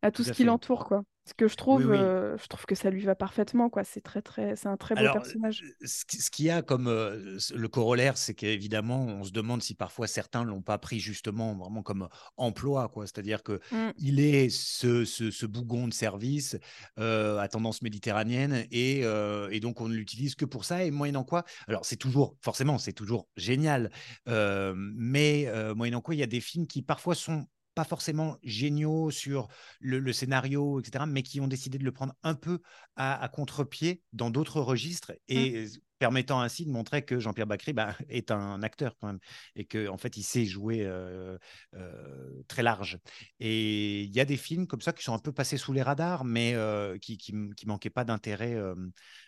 à 0.02 0.10
tout, 0.10 0.22
ce 0.22 0.30
qui 0.32 0.42
fait. 0.42 0.44
l'entoure, 0.44 0.84
quoi. 0.84 1.02
Ce 1.30 1.34
que 1.34 1.46
je 1.46 1.54
trouve, 1.54 1.86
oui. 1.86 1.96
euh, 1.96 2.36
je 2.38 2.46
trouve 2.48 2.66
que 2.66 2.74
ça 2.74 2.90
lui 2.90 3.02
va 3.04 3.14
parfaitement, 3.14 3.70
quoi. 3.70 3.84
C'est 3.84 4.00
très, 4.00 4.20
très, 4.20 4.56
c'est 4.56 4.66
un 4.66 4.76
très 4.76 4.96
beau 4.96 5.00
Alors, 5.02 5.14
personnage. 5.14 5.62
ce 5.84 6.04
qui- 6.04 6.16
ce 6.20 6.28
qu'il 6.28 6.46
y 6.46 6.50
a 6.50 6.60
comme 6.60 6.88
euh, 6.88 7.38
le 7.54 7.68
corollaire, 7.68 8.18
c'est 8.18 8.34
qu'évidemment, 8.34 9.04
on 9.06 9.22
se 9.22 9.30
demande 9.30 9.62
si 9.62 9.74
parfois 9.74 10.08
certains 10.08 10.42
l'ont 10.42 10.60
pas 10.62 10.76
pris 10.78 10.98
justement 10.98 11.54
vraiment 11.56 11.84
comme 11.84 12.08
emploi, 12.36 12.88
quoi. 12.88 13.06
C'est-à-dire 13.06 13.44
que 13.44 13.60
Mm. 13.70 13.90
il 13.98 14.18
est 14.18 14.48
ce, 14.50 15.04
ce, 15.04 15.30
ce 15.30 15.46
bougon 15.46 15.86
de 15.86 15.92
service 15.94 16.56
euh, 16.98 17.38
à 17.38 17.46
tendance 17.46 17.80
méditerranéenne 17.82 18.66
et, 18.72 19.02
et 19.50 19.60
donc 19.60 19.80
on 19.80 19.88
ne 19.88 19.94
l'utilise 19.94 20.34
que 20.34 20.44
pour 20.44 20.64
ça. 20.64 20.84
Et 20.84 20.90
moyennant 20.90 21.22
quoi, 21.24 21.44
alors 21.68 21.84
c'est 21.84 21.96
toujours, 21.96 22.36
forcément, 22.42 22.78
c'est 22.78 22.92
toujours 22.92 23.28
génial, 23.36 23.90
mais 24.26 25.46
moyennant 25.76 26.00
quoi, 26.00 26.14
il 26.14 26.18
y 26.18 26.22
a 26.24 26.26
des 26.26 26.40
films 26.40 26.66
qui 26.66 26.82
parfois 26.82 27.14
sont 27.14 27.46
pas 27.80 27.84
forcément 27.84 28.36
géniaux 28.42 29.10
sur 29.10 29.48
le, 29.80 30.00
le 30.00 30.12
scénario, 30.12 30.80
etc., 30.80 31.06
mais 31.08 31.22
qui 31.22 31.40
ont 31.40 31.48
décidé 31.48 31.78
de 31.78 31.84
le 31.84 31.92
prendre 31.92 32.14
un 32.22 32.34
peu 32.34 32.60
à, 32.94 33.18
à 33.18 33.28
contre-pied 33.30 34.02
dans 34.12 34.28
d'autres 34.28 34.60
registres 34.60 35.12
et 35.28 35.66
permettant 36.00 36.40
ainsi 36.40 36.64
de 36.64 36.70
montrer 36.70 37.04
que 37.04 37.20
Jean-Pierre 37.20 37.46
Bacry 37.46 37.72
bah, 37.74 37.94
est 38.08 38.32
un 38.32 38.62
acteur 38.64 38.96
quand 38.98 39.06
même 39.06 39.20
et 39.54 39.66
qu'en 39.66 39.94
en 39.94 39.98
fait 39.98 40.16
il 40.16 40.22
sait 40.24 40.46
jouer 40.46 40.84
euh, 40.84 41.38
euh, 41.74 42.42
très 42.48 42.64
large. 42.64 42.98
Et 43.38 44.02
il 44.02 44.12
y 44.12 44.18
a 44.18 44.24
des 44.24 44.38
films 44.38 44.66
comme 44.66 44.80
ça 44.80 44.92
qui 44.92 45.04
sont 45.04 45.14
un 45.14 45.18
peu 45.18 45.30
passés 45.30 45.58
sous 45.58 45.72
les 45.72 45.82
radars, 45.82 46.24
mais 46.24 46.54
euh, 46.54 46.98
qui, 46.98 47.18
qui, 47.18 47.34
qui 47.54 47.66
manquaient 47.66 47.90
pas 47.90 48.04
d'intérêt 48.04 48.56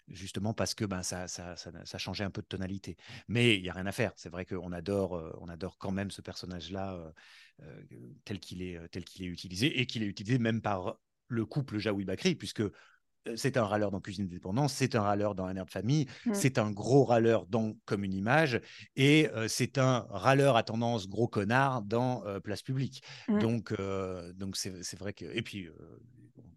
justement 0.09 0.55
parce 0.55 0.75
que 0.75 0.87
ben, 0.87 1.03
ça, 1.03 1.29
ça, 1.29 1.57
ça, 1.57 1.71
ça, 1.85 1.99
changeait 1.99 2.25
un 2.25 2.31
peu 2.31 2.41
de 2.41 2.47
tonalité. 2.47 2.97
Mais 3.29 3.57
il 3.57 3.65
y 3.65 3.69
a 3.69 3.75
rien 3.75 3.87
à 3.87 3.93
faire. 3.93 4.13
C'est 4.17 4.31
vrai 4.31 4.47
qu'on 4.47 4.73
adore, 4.73 5.23
on 5.41 5.49
adore 5.49 5.77
quand 5.79 5.93
même 5.93 6.11
ce 6.11 6.23
personnage-là 6.23 7.13
tel 8.25 8.41
qu'il 8.41 8.63
est, 8.63 8.79
tel 8.91 9.05
qu'il 9.05 9.25
est 9.25 9.29
utilisé 9.29 9.81
et 9.81 9.87
qu'il 9.87 10.03
est 10.03 10.07
utilisé 10.07 10.39
même 10.39 10.61
par 10.61 10.97
le 11.29 11.47
couple 11.47 11.79
Jaoui 11.79 12.05
Bakri, 12.05 12.35
puisque 12.35 12.63
c'est 13.37 13.57
un 13.57 13.65
râleur 13.65 13.93
dans 13.93 14.01
Cuisine 14.01 14.27
Dépendance, 14.27 14.75
c'est 14.75 14.97
un 14.97 15.03
râleur 15.03 15.37
dans 15.37 15.45
Un 15.47 15.55
air 15.55 15.65
de 15.65 15.71
famille, 15.71 16.07
Mm. 16.27 16.35
c'est 16.35 16.59
un 16.59 16.73
gros 16.73 17.05
râleur 17.05 17.47
dans 17.47 17.75
Comme 17.85 18.03
une 18.03 18.15
image, 18.15 18.61
et 18.97 19.29
euh, 19.31 19.47
c'est 19.47 19.79
un 19.79 20.01
râleur 20.11 20.57
à 20.57 20.65
tendance 20.65 21.09
gros 21.09 21.29
connard 21.29 21.83
dans 21.83 22.27
euh, 22.27 22.41
Place 22.41 22.63
publique. 22.63 23.03
Mm. 23.29 23.39
Donc, 23.39 23.73
euh, 23.79 24.33
donc 24.33 24.57
c'est, 24.57 24.83
c'est 24.83 24.99
vrai 24.99 25.13
que. 25.13 25.25
Et 25.25 25.43
puis, 25.43 25.67
euh, 25.69 25.73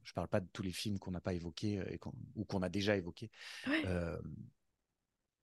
je 0.04 0.14
parle 0.14 0.28
pas 0.28 0.40
de 0.40 0.48
tous 0.54 0.64
les 0.64 0.72
films 0.72 0.98
qu'on 0.98 1.12
n'a 1.12 1.22
pas 1.22 1.34
évoqués 1.36 1.82
et 1.90 2.00
qu'on- 2.00 2.14
ou 2.36 2.46
qu'on 2.46 2.64
a 2.64 2.70
déjà 2.70 2.98
évoqués. 2.98 3.30
Ouais. 3.68 3.84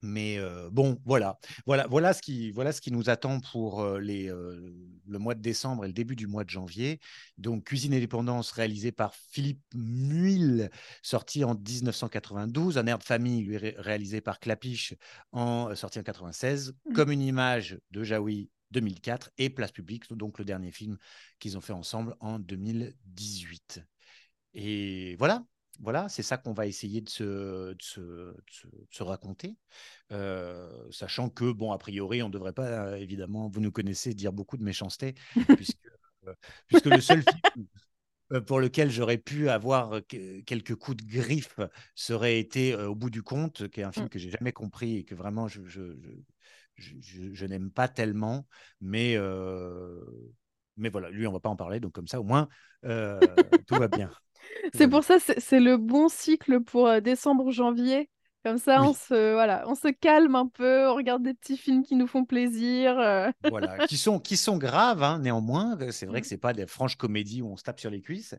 Mais 0.02 0.38
euh, 0.38 0.68
bon, 0.70 1.00
voilà. 1.04 1.38
voilà, 1.64 1.86
voilà 1.86 2.12
ce 2.12 2.20
qui, 2.20 2.50
voilà 2.50 2.72
ce 2.72 2.80
qui 2.80 2.90
nous 2.90 3.08
attend 3.08 3.40
pour 3.40 3.80
euh, 3.80 4.00
les, 4.00 4.28
euh, 4.28 4.74
le 5.06 5.18
mois 5.18 5.34
de 5.34 5.40
décembre 5.40 5.84
et 5.84 5.86
le 5.86 5.92
début 5.92 6.16
du 6.16 6.26
mois 6.26 6.44
de 6.44 6.50
janvier. 6.50 6.98
Donc, 7.38 7.64
Cuisine 7.64 7.92
et 7.92 8.00
dépendance, 8.00 8.50
réalisé 8.50 8.90
par 8.90 9.14
Philippe 9.14 9.62
Muil, 9.74 10.70
sorti 11.02 11.44
en 11.44 11.54
1992. 11.54 12.78
Un 12.78 12.86
air 12.86 12.98
de 12.98 13.04
famille, 13.04 13.42
lui, 13.42 13.56
ré 13.56 13.74
réalisé 13.78 14.20
par 14.20 14.40
Clapiche, 14.40 14.94
en, 15.30 15.74
sorti 15.76 16.00
en 16.00 16.02
96. 16.02 16.74
Mm. 16.84 16.92
Comme 16.94 17.12
une 17.12 17.22
image 17.22 17.78
de 17.92 18.02
Jaoui, 18.02 18.50
2004. 18.72 19.30
Et 19.38 19.50
Place 19.50 19.70
publique, 19.70 20.12
donc 20.12 20.38
le 20.38 20.44
dernier 20.44 20.72
film 20.72 20.98
qu'ils 21.38 21.56
ont 21.56 21.60
fait 21.60 21.72
ensemble 21.72 22.16
en 22.20 22.38
2018. 22.38 23.82
Et 24.54 25.16
voilà, 25.16 25.44
voilà, 25.82 26.08
c'est 26.08 26.22
ça 26.22 26.38
qu'on 26.38 26.52
va 26.54 26.66
essayer 26.66 27.00
de 27.02 27.08
se, 27.10 27.24
de 27.74 27.82
se, 27.82 28.00
de 28.00 28.42
se, 28.50 28.66
de 28.68 28.86
se 28.90 29.02
raconter, 29.02 29.56
euh, 30.12 30.70
sachant 30.90 31.28
que, 31.28 31.52
bon, 31.52 31.72
a 31.72 31.78
priori, 31.78 32.22
on 32.22 32.28
ne 32.28 32.32
devrait 32.32 32.52
pas, 32.54 32.98
évidemment, 32.98 33.48
vous 33.48 33.60
nous 33.60 33.72
connaissez, 33.72 34.14
dire 34.14 34.32
beaucoup 34.32 34.56
de 34.56 34.64
méchanceté, 34.64 35.14
puisque, 35.56 35.78
euh, 36.26 36.34
puisque 36.68 36.86
le 36.86 37.00
seul 37.00 37.22
film 37.22 37.66
pour 38.46 38.60
lequel 38.60 38.90
j'aurais 38.90 39.18
pu 39.18 39.50
avoir 39.50 40.00
quelques 40.08 40.74
coups 40.74 40.96
de 41.04 41.10
griffe 41.10 41.60
serait 41.94 42.38
été 42.38 42.74
Au 42.74 42.94
bout 42.94 43.10
du 43.10 43.22
compte, 43.22 43.68
qui 43.68 43.80
est 43.80 43.84
un 43.84 43.92
film 43.92 44.06
Mm. 44.06 44.08
que 44.08 44.18
j'ai 44.18 44.30
jamais 44.30 44.52
compris 44.52 44.98
et 44.98 45.04
que 45.04 45.14
vraiment 45.14 45.48
je, 45.48 45.66
je, 45.66 45.82
je, 46.76 46.94
je, 47.00 47.32
je 47.34 47.46
n'aime 47.46 47.70
pas 47.70 47.88
tellement, 47.88 48.46
mais, 48.80 49.16
euh, 49.16 50.00
mais 50.76 50.88
voilà, 50.88 51.10
lui, 51.10 51.26
on 51.26 51.32
va 51.32 51.40
pas 51.40 51.50
en 51.50 51.56
parler, 51.56 51.80
donc 51.80 51.92
comme 51.92 52.08
ça, 52.08 52.20
au 52.20 52.24
moins, 52.24 52.48
euh, 52.84 53.20
tout 53.66 53.76
va 53.76 53.88
bien. 53.88 54.10
C'est 54.74 54.88
pour 54.88 55.04
ça, 55.04 55.18
c'est 55.18 55.40
c'est 55.40 55.60
le 55.60 55.76
bon 55.76 56.08
cycle 56.08 56.60
pour 56.60 56.86
euh, 56.88 57.00
décembre-janvier. 57.00 58.08
Comme 58.44 58.58
ça, 58.58 58.82
on 58.82 58.92
se, 58.92 59.34
voilà, 59.34 59.62
on 59.68 59.76
se 59.76 59.86
calme 59.86 60.34
un 60.34 60.48
peu, 60.48 60.88
on 60.88 60.94
regarde 60.96 61.22
des 61.22 61.32
petits 61.32 61.56
films 61.56 61.84
qui 61.84 61.94
nous 61.94 62.08
font 62.08 62.24
plaisir. 62.24 62.98
euh. 62.98 63.30
Voilà, 63.48 63.86
qui 63.86 63.96
sont, 63.96 64.18
qui 64.18 64.36
sont 64.36 64.56
graves, 64.58 65.04
hein, 65.04 65.20
néanmoins. 65.20 65.78
C'est 65.92 66.06
vrai 66.06 66.20
que 66.20 66.26
c'est 66.26 66.38
pas 66.38 66.52
des 66.52 66.66
franches 66.66 66.96
comédies 66.96 67.40
où 67.40 67.46
on 67.46 67.56
se 67.56 67.62
tape 67.62 67.78
sur 67.78 67.88
les 67.90 68.00
cuisses, 68.02 68.34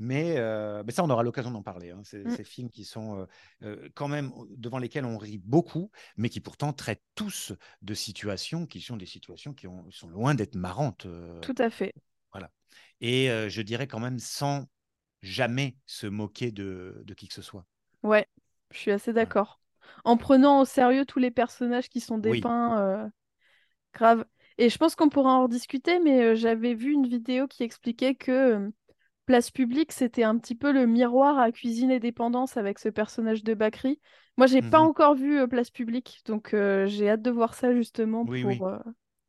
mais, 0.00 0.38
euh, 0.38 0.82
mais 0.84 0.90
ça, 0.92 1.04
on 1.04 1.10
aura 1.10 1.22
l'occasion 1.22 1.52
d'en 1.52 1.62
parler. 1.62 1.90
Hein. 1.90 2.00
C'est- 2.02 2.24
Mm. 2.24 2.30
Ces 2.36 2.42
films 2.42 2.68
qui 2.70 2.84
sont 2.84 3.20
euh, 3.20 3.26
euh, 3.62 3.88
quand 3.94 4.08
même 4.08 4.32
devant 4.56 4.78
lesquels 4.78 5.04
on 5.04 5.18
rit 5.18 5.38
beaucoup, 5.38 5.92
mais 6.16 6.30
qui 6.30 6.40
pourtant 6.40 6.72
traitent 6.72 7.04
tous 7.14 7.52
de 7.80 7.94
situations 7.94 8.66
qui 8.66 8.80
sont 8.80 8.96
des 8.96 9.06
situations 9.06 9.54
qui 9.54 9.68
ont- 9.68 9.88
sont 9.92 10.08
loin 10.08 10.34
d'être 10.34 10.56
marrantes. 10.56 11.06
euh, 11.06 11.38
Tout 11.42 11.54
à 11.58 11.70
fait. 11.70 11.92
voilà. 12.32 12.50
Et 13.00 13.30
euh, 13.30 13.48
je 13.48 13.62
dirais 13.62 13.86
quand 13.86 14.00
même 14.00 14.18
sans 14.18 14.66
jamais 15.24 15.76
se 15.86 16.06
moquer 16.06 16.52
de, 16.52 17.02
de 17.06 17.14
qui 17.14 17.28
que 17.28 17.34
ce 17.34 17.42
soit. 17.42 17.66
Ouais, 18.02 18.28
je 18.70 18.78
suis 18.78 18.90
assez 18.90 19.12
d'accord. 19.12 19.60
En 20.04 20.16
prenant 20.16 20.60
au 20.60 20.64
sérieux 20.64 21.04
tous 21.06 21.18
les 21.18 21.30
personnages 21.30 21.88
qui 21.88 22.00
sont 22.00 22.18
Oui. 22.22 22.52
dépeints, 22.52 22.78
euh, 22.80 23.08
grave. 23.94 24.26
Et 24.58 24.70
je 24.70 24.78
pense 24.78 24.96
qu'on 24.96 25.08
pourra 25.10 25.32
en 25.34 25.44
rediscuter, 25.44 26.00
mais 26.00 26.22
euh, 26.22 26.36
j'avais 26.36 26.74
vu 26.74 26.92
une 26.92 27.08
vidéo 27.08 27.48
qui 27.48 27.62
expliquait 27.64 28.14
que 28.14 28.32
euh, 28.32 28.70
Place 29.26 29.50
Publique, 29.52 29.92
c'était 29.92 30.24
un 30.24 30.38
petit 30.38 30.54
peu 30.56 30.72
le 30.72 30.86
miroir 30.86 31.38
à 31.38 31.52
Cuisine 31.52 31.90
et 31.92 32.00
Dépendance 32.00 32.56
avec 32.58 32.78
ce 32.80 32.88
personnage 32.90 33.44
de 33.44 33.54
Bakri. 33.54 34.00
Moi, 34.38 34.46
j'ai 34.48 34.62
pas 34.62 34.80
Mhm. 34.80 34.86
encore 34.86 35.14
vu 35.16 35.46
Place 35.48 35.70
Publique, 35.70 36.22
donc 36.26 36.54
euh, 36.54 36.86
j'ai 36.86 37.10
hâte 37.10 37.22
de 37.22 37.30
voir 37.30 37.54
ça 37.54 37.74
justement 37.74 38.26
Oui, 38.26 38.42
pour 38.42 38.44
oui. 38.44 38.66
euh, 38.66 38.78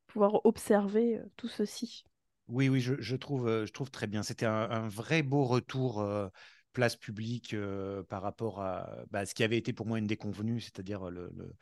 pouvoir 0.08 0.46
observer 0.46 1.22
tout 1.38 1.50
ceci. 1.50 2.06
Oui, 2.48 2.70
oui, 2.70 2.80
je, 2.82 2.94
je 3.00 3.16
trouve, 3.16 3.48
euh, 3.48 3.66
je 3.66 3.72
trouve 3.74 3.90
très 3.90 4.08
bien. 4.08 4.24
C'était 4.24 4.46
un, 4.46 4.70
un 4.70 4.88
vrai 4.88 5.24
beau 5.24 5.44
retour 5.46 6.02
euh, 6.02 6.28
place 6.74 6.96
publique 6.96 7.54
euh, 7.54 8.04
par 8.04 8.22
rapport 8.22 8.62
à 8.62 8.90
bah, 9.12 9.26
ce 9.26 9.34
qui 9.34 9.44
avait 9.44 9.58
été 9.58 9.74
pour 9.74 9.88
moi 9.88 9.98
une 9.98 10.08
déconvenue, 10.08 10.62
c'est-à-dire 10.62 11.10
le, 11.10 11.32
le, 11.36 11.54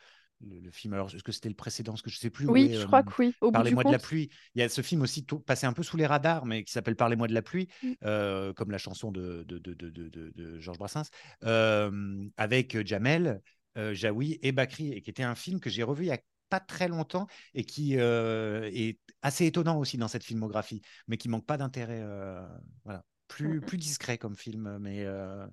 le- 0.46 0.60
le 0.60 0.72
film. 0.72 0.94
Alors, 0.94 1.14
est-ce 1.14 1.24
que 1.24 1.32
c'était 1.32 1.48
le 1.50 1.56
précédent? 1.56 1.94
Parce 1.94 2.02
que 2.02 2.10
je 2.10 2.18
sais 2.18 2.30
plus 2.30 2.48
Oui, 2.50 2.70
est. 2.70 2.76
je 2.76 2.84
euh, 2.84 2.88
crois 2.88 3.04
que 3.04 3.14
oui, 3.20 3.34
Parlez-moi 3.54 3.84
de 3.86 3.92
la 3.92 4.00
pluie. 4.00 4.30
Il 4.56 4.60
y 4.60 4.62
a 4.62 4.68
ce 4.68 4.82
film 4.82 5.02
aussi 5.04 5.26
tout- 5.26 5.40
passé 5.40 5.66
un 5.66 5.74
peu 5.74 5.84
sous 5.84 5.96
les 5.96 6.06
radars, 6.06 6.46
mais 6.46 6.64
qui 6.64 6.72
s'appelle 6.74 6.96
Parlez-moi 6.98 7.28
de 7.28 7.34
la 7.34 7.42
pluie, 7.42 7.70
Mm. 7.82 7.94
euh, 8.04 8.52
comme 8.54 8.72
la 8.72 8.78
chanson 8.78 9.12
de, 9.12 9.44
de, 9.48 10.60
Georges 10.60 10.80
Brassens, 10.80 11.10
avec 12.38 12.86
Jamel, 12.86 13.42
Jaoui 13.76 14.40
et 14.42 14.52
Bakri, 14.52 14.92
et 14.92 15.02
qui 15.02 15.10
était 15.10 15.24
un 15.24 15.36
film 15.36 15.60
que 15.60 15.70
j'ai 15.70 15.84
revu 15.84 16.06
il 16.06 16.08
y 16.08 16.12
a 16.12 16.20
pas 16.54 16.60
très 16.60 16.88
longtemps 16.88 17.28
et 17.54 17.64
qui 17.66 17.98
euh, 17.98 18.70
est 18.74 19.00
assez 19.22 19.46
étonnant 19.46 19.78
aussi 19.80 19.98
dans 19.98 20.08
cette 20.08 20.24
filmographie, 20.24 20.82
mais 21.08 21.18
qui 21.18 21.30
manque 21.30 21.46
pas 21.46 21.58
d'intérêt. 21.58 22.02
euh, 22.02 22.48
voilà, 22.84 23.04
plus, 23.28 23.62
Mm. 23.62 23.66
plus 23.66 23.78
discret 23.78 24.18
comme 24.18 24.36
film, 24.36 24.78
mais 24.80 25.04
euh, 25.06 25.46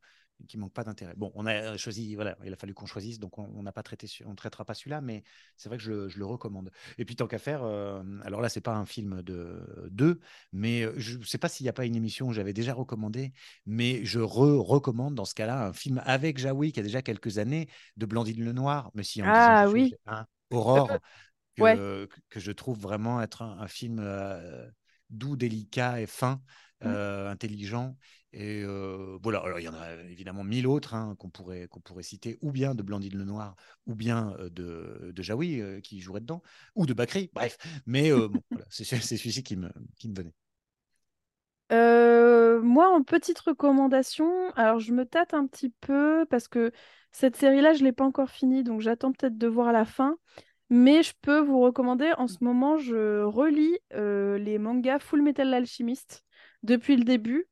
qui 0.49 0.57
manque 0.57 0.73
pas 0.73 0.85
d'intérêt. 0.85 1.12
Bon, 1.16 1.30
on 1.35 1.45
a 1.47 1.76
choisi, 1.76 2.14
voilà, 2.14 2.37
il 2.45 2.52
a 2.52 2.57
fallu 2.57 2.73
qu'on 2.73 2.87
choisisse, 2.87 3.19
donc 3.19 3.38
on 3.38 3.45
on 3.54 3.62
n'a 3.62 3.73
pas 3.73 3.83
traité, 3.83 4.07
on 4.25 4.35
traitera 4.35 4.64
pas 4.64 4.73
celui-là, 4.75 5.00
mais 5.02 5.23
c'est 5.57 5.69
vrai 5.69 5.76
que 5.76 5.85
je, 5.85 5.90
le- 5.92 6.09
je 6.09 6.19
le 6.19 6.25
recommande. 6.25 6.71
Et 6.99 7.04
puis 7.04 7.14
tant 7.14 7.26
qu'à 7.26 7.38
faire, 7.38 7.62
euh, 7.62 8.02
alors 8.23 8.40
là 8.40 8.49
c'est 8.49 8.61
pas 8.62 8.75
un 8.75 8.87
film 8.87 9.23
de 9.23 9.88
deux, 9.90 10.19
mais 10.52 10.87
je 10.97 11.19
sais 11.26 11.37
pas 11.38 11.49
s'il 11.49 11.64
n'y 11.64 11.69
a 11.71 11.73
pas 11.75 11.85
une 11.85 11.95
émission 11.97 12.28
où 12.28 12.33
j'avais 12.33 12.54
déjà 12.54 12.73
recommandé, 12.75 13.33
mais 13.66 14.02
je 14.04 14.21
re-recommande 14.21 15.14
dans 15.14 15.25
ce 15.26 15.35
cas-là 15.35 15.66
un 15.66 15.73
film 15.75 16.00
avec 16.07 16.38
Jaoui 16.38 16.73
qui 16.73 16.80
a 16.80 16.83
déjà 16.83 17.02
quelques 17.02 17.37
années 17.38 17.69
de 17.99 18.07
Blandine 18.07 18.42
Lenoir, 18.45 18.90
mais 18.95 19.02
si 19.02 19.23
en 19.23 19.33
Ah 19.33 19.42
quelque 19.42 19.66
chose, 19.66 19.69
oui. 19.69 19.97
Aurore 20.50 21.00
que, 21.57 21.62
Ouais. 21.62 21.80
que 22.28 22.40
je 22.40 22.52
trouve 22.52 22.78
vraiment 22.80 23.21
être 23.23 23.42
un, 23.42 23.59
un 23.61 23.69
film 23.69 23.99
euh, 24.00 24.69
doux, 25.11 25.37
délicat 25.37 26.00
et 26.00 26.07
fin, 26.07 26.40
Mm. 26.85 26.88
euh, 26.88 27.30
intelligent. 27.30 27.97
Et 28.33 28.62
euh, 28.62 29.19
voilà, 29.23 29.40
alors 29.40 29.59
il 29.59 29.64
y 29.64 29.69
en 29.69 29.75
a 29.75 29.95
évidemment 30.04 30.45
mille 30.45 30.66
autres 30.66 30.95
hein, 30.95 31.16
qu'on 31.19 31.30
pourrait, 31.30 31.66
qu'on 31.69 31.80
pourrait 31.80 32.04
citer, 32.04 32.38
ou 32.42 32.52
bien 32.52 32.75
de 32.75 32.83
Blandine 32.83 33.19
Lenoir, 33.19 33.57
ou 33.87 33.95
bien 33.97 34.37
de, 34.50 35.12
de 35.14 35.23
Jaoui 35.23 35.61
euh, 35.61 35.80
qui 35.80 36.00
jouerait 36.00 36.21
dedans, 36.21 36.42
ou 36.76 36.87
de 36.87 36.95
Bakri, 36.95 37.30
bref. 37.35 37.59
Mais 37.87 38.11
bon, 38.12 38.42
voilà, 38.52 38.66
c'est 38.71 38.85
celui-ci 38.85 39.42
qui 39.42 39.57
me, 39.57 39.71
qui 39.99 40.09
me 40.09 40.14
venait. 40.14 40.35
Euh, 42.61 42.62
moi, 42.62 42.88
en 42.90 43.02
petite 43.02 43.38
recommandation, 43.40 44.50
alors 44.57 44.79
je 44.81 44.93
me 44.93 45.05
tâte 45.07 45.35
un 45.35 45.47
petit 45.47 45.71
peu 45.81 46.26
parce 46.31 46.49
que 46.49 46.73
cette 47.12 47.37
série-là, 47.37 47.73
je 47.75 47.81
ne 47.81 47.85
l'ai 47.87 47.93
pas 47.93 48.05
encore 48.05 48.31
finie, 48.31 48.62
donc 48.64 48.81
j'attends 48.81 49.12
peut-être 49.12 49.38
de 49.38 49.47
voir 49.47 49.73
la 49.73 49.85
fin. 49.85 50.17
Mais 50.71 51.02
je 51.02 51.14
peux 51.23 51.40
vous 51.40 51.61
recommander, 51.61 52.12
en 52.19 52.29
ce 52.29 52.45
moment, 52.45 52.79
je 52.79 53.23
relis 53.25 53.79
euh, 53.95 54.38
les 54.38 54.59
mangas 54.59 55.00
Full 55.00 55.23
Metal 55.23 55.52
Alchemist 55.52 56.25
depuis 56.62 56.97
le 56.97 57.05
début, 57.05 57.49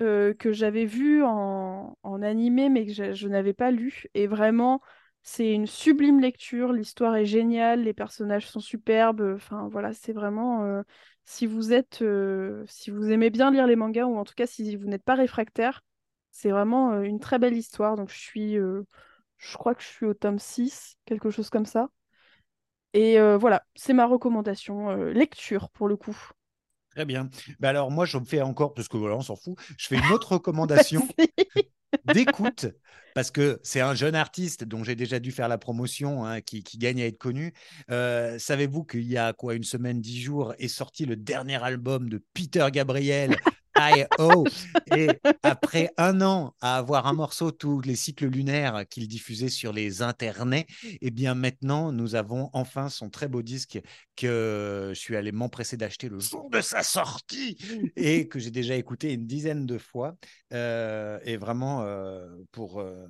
euh, 0.00 0.34
que 0.34 0.52
j'avais 0.52 0.86
vu 0.86 1.22
en, 1.24 1.98
en 2.02 2.22
animé, 2.22 2.68
mais 2.68 2.86
que 2.86 2.92
je, 2.92 3.12
je 3.14 3.28
n'avais 3.28 3.54
pas 3.54 3.70
lu. 3.70 4.04
Et 4.14 4.26
vraiment, 4.26 4.82
C'est 5.22 5.52
une 5.52 5.66
sublime 5.66 6.20
lecture, 6.20 6.72
l'histoire 6.72 7.14
est 7.16 7.26
géniale, 7.26 7.82
les 7.82 7.92
personnages 7.92 8.48
sont 8.48 8.60
superbes. 8.60 9.34
Enfin 9.36 9.68
voilà, 9.70 9.92
c'est 9.92 10.12
vraiment 10.12 10.64
euh, 10.64 10.82
si 11.24 11.46
vous 11.46 11.72
êtes 11.72 12.00
euh, 12.02 12.64
si 12.66 12.90
vous 12.90 13.10
aimez 13.10 13.30
bien 13.30 13.50
lire 13.50 13.66
les 13.66 13.76
mangas 13.76 14.06
ou 14.06 14.16
en 14.16 14.24
tout 14.24 14.34
cas 14.34 14.46
si 14.46 14.76
vous 14.76 14.86
n'êtes 14.86 15.04
pas 15.04 15.14
réfractaire, 15.14 15.82
c'est 16.30 16.50
vraiment 16.50 16.92
euh, 16.92 17.02
une 17.02 17.20
très 17.20 17.38
belle 17.38 17.56
histoire. 17.56 17.96
Donc 17.96 18.10
je 18.10 18.18
suis 18.18 18.56
je 18.56 19.56
crois 19.56 19.74
que 19.74 19.82
je 19.82 19.88
suis 19.88 20.06
au 20.06 20.14
tome 20.14 20.38
6, 20.38 20.96
quelque 21.04 21.30
chose 21.30 21.50
comme 21.50 21.66
ça. 21.66 21.88
Et 22.92 23.20
voilà, 23.36 23.62
c'est 23.76 23.92
ma 23.92 24.06
recommandation 24.06 24.90
lecture 25.12 25.70
pour 25.70 25.86
le 25.86 25.96
coup. 25.96 26.16
Très 26.90 27.04
bien. 27.04 27.30
Bah 27.60 27.68
alors 27.68 27.90
moi 27.90 28.04
je 28.04 28.18
me 28.18 28.24
fais 28.24 28.42
encore 28.42 28.74
parce 28.74 28.88
que 28.88 28.96
voilà, 28.96 29.16
on 29.16 29.20
s'en 29.20 29.36
fout. 29.36 29.56
Je 29.78 29.86
fais 29.86 29.96
une 29.96 30.12
autre 30.12 30.32
recommandation 30.32 31.06
d'écoute, 32.06 32.66
parce 33.14 33.30
que 33.30 33.60
c'est 33.62 33.80
un 33.80 33.94
jeune 33.94 34.14
artiste 34.14 34.64
dont 34.64 34.84
j'ai 34.84 34.94
déjà 34.94 35.18
dû 35.18 35.32
faire 35.32 35.48
la 35.48 35.58
promotion, 35.58 36.24
hein, 36.24 36.40
qui, 36.40 36.62
gagne 36.76 37.02
à 37.02 37.06
être 37.06 37.18
connu. 37.18 37.52
Euh, 37.90 38.38
savez-vous 38.38 38.84
qu'il 38.84 39.04
y 39.04 39.16
a 39.16 39.32
quoi 39.32 39.54
une 39.54 39.64
semaine, 39.64 40.00
dix 40.00 40.20
jours, 40.20 40.54
est 40.58 40.68
sorti 40.68 41.06
le 41.06 41.16
dernier 41.16 41.62
album 41.62 42.08
de 42.08 42.22
Peter 42.34 42.66
Gabriel 42.72 43.36
Et 44.96 45.08
après 45.42 45.90
un 45.96 46.20
an 46.20 46.54
à 46.60 46.76
avoir 46.76 47.06
un 47.06 47.12
morceau 47.12 47.50
tous 47.50 47.80
les 47.80 47.96
cycles 47.96 48.26
lunaires 48.26 48.84
qu'il 48.88 49.08
diffusait 49.08 49.48
sur 49.48 49.72
les 49.72 50.02
internets, 50.02 50.66
eh 51.00 51.10
bien 51.10 51.34
maintenant, 51.34 51.92
nous 51.92 52.14
avons 52.14 52.50
enfin 52.52 52.88
son 52.88 53.10
très 53.10 53.28
beau 53.28 53.42
disque 53.42 53.80
que 54.16 54.92
je 54.94 54.98
suis 54.98 55.16
allé 55.16 55.32
m'empresser 55.32 55.76
d'acheter 55.76 56.08
le 56.08 56.20
jour 56.20 56.50
de 56.50 56.60
sa 56.60 56.82
sortie 56.82 57.56
et 57.96 58.28
que 58.28 58.38
j'ai 58.38 58.50
déjà 58.50 58.74
écouté 58.74 59.12
une 59.12 59.26
dizaine 59.26 59.66
de 59.66 59.78
fois. 59.78 60.16
Euh, 60.52 61.18
et 61.24 61.36
vraiment, 61.36 61.82
euh, 61.82 62.26
pour, 62.52 62.80
euh, 62.80 63.06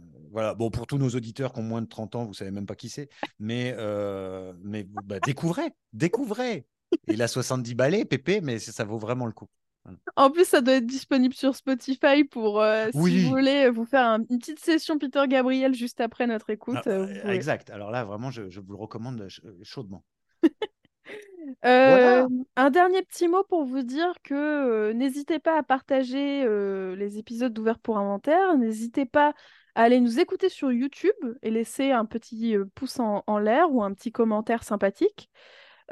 pour 0.54 0.86
tous 0.86 0.98
nos 0.98 1.10
auditeurs 1.10 1.52
qui 1.52 1.60
ont 1.60 1.64
moins 1.64 1.82
de 1.82 1.88
30 1.88 2.14
ans, 2.16 2.24
vous 2.24 2.34
savez 2.34 2.50
même 2.50 2.66
pas 2.66 2.74
qui 2.74 2.88
c'est, 2.88 3.08
mais, 3.38 3.74
mais 4.62 4.84
bah, 5.04 5.18
découvrez, 5.20 5.70
découvrez. 5.92 6.66
Il 7.06 7.22
a 7.22 7.28
70 7.28 7.74
balais, 7.74 8.04
Pépé, 8.04 8.40
mais 8.40 8.58
ça 8.58 8.84
vaut 8.84 8.98
vraiment 8.98 9.26
le 9.26 9.32
coup. 9.32 9.48
En 10.16 10.30
plus, 10.30 10.46
ça 10.46 10.60
doit 10.60 10.74
être 10.74 10.86
disponible 10.86 11.34
sur 11.34 11.54
Spotify 11.56 12.24
pour 12.24 12.60
euh, 12.60 12.88
si 12.92 13.24
vous 13.24 13.30
voulez 13.30 13.70
vous 13.70 13.84
faire 13.84 14.06
une 14.28 14.38
petite 14.38 14.60
session 14.60 14.98
Peter 14.98 15.22
Gabriel 15.28 15.74
juste 15.74 16.00
après 16.00 16.26
notre 16.26 16.50
écoute. 16.50 16.76
Ah, 16.86 16.90
euh, 16.90 17.28
exact. 17.28 17.70
Alors 17.70 17.90
là, 17.90 18.04
vraiment, 18.04 18.30
je, 18.30 18.42
vous 18.42 18.72
le 18.72 18.78
recommande 18.78 19.20
euh, 19.20 19.52
chaudement. 19.62 20.04
Un 21.62 22.70
dernier 22.70 23.02
petit 23.02 23.26
mot 23.26 23.42
pour 23.44 23.64
vous 23.64 23.82
dire 23.82 24.12
que 24.22 24.92
n'hésitez 24.92 25.38
pas 25.38 25.58
à 25.58 25.62
partager 25.62 26.46
les 26.96 27.18
épisodes 27.18 27.52
d'Ouvert 27.52 27.78
pour 27.78 27.98
Inventaire. 27.98 28.56
N'hésitez 28.56 29.06
pas 29.06 29.34
à 29.74 29.82
aller 29.82 30.00
nous 30.00 30.20
écouter 30.20 30.48
sur 30.48 30.70
YouTube 30.70 31.14
et 31.42 31.50
laisser 31.50 31.90
un 31.90 32.04
petit 32.04 32.56
pouce 32.74 33.00
en 33.00 33.38
l'air 33.38 33.72
ou 33.72 33.82
un 33.82 33.92
petit 33.92 34.12
commentaire 34.12 34.62
sympathique. 34.62 35.30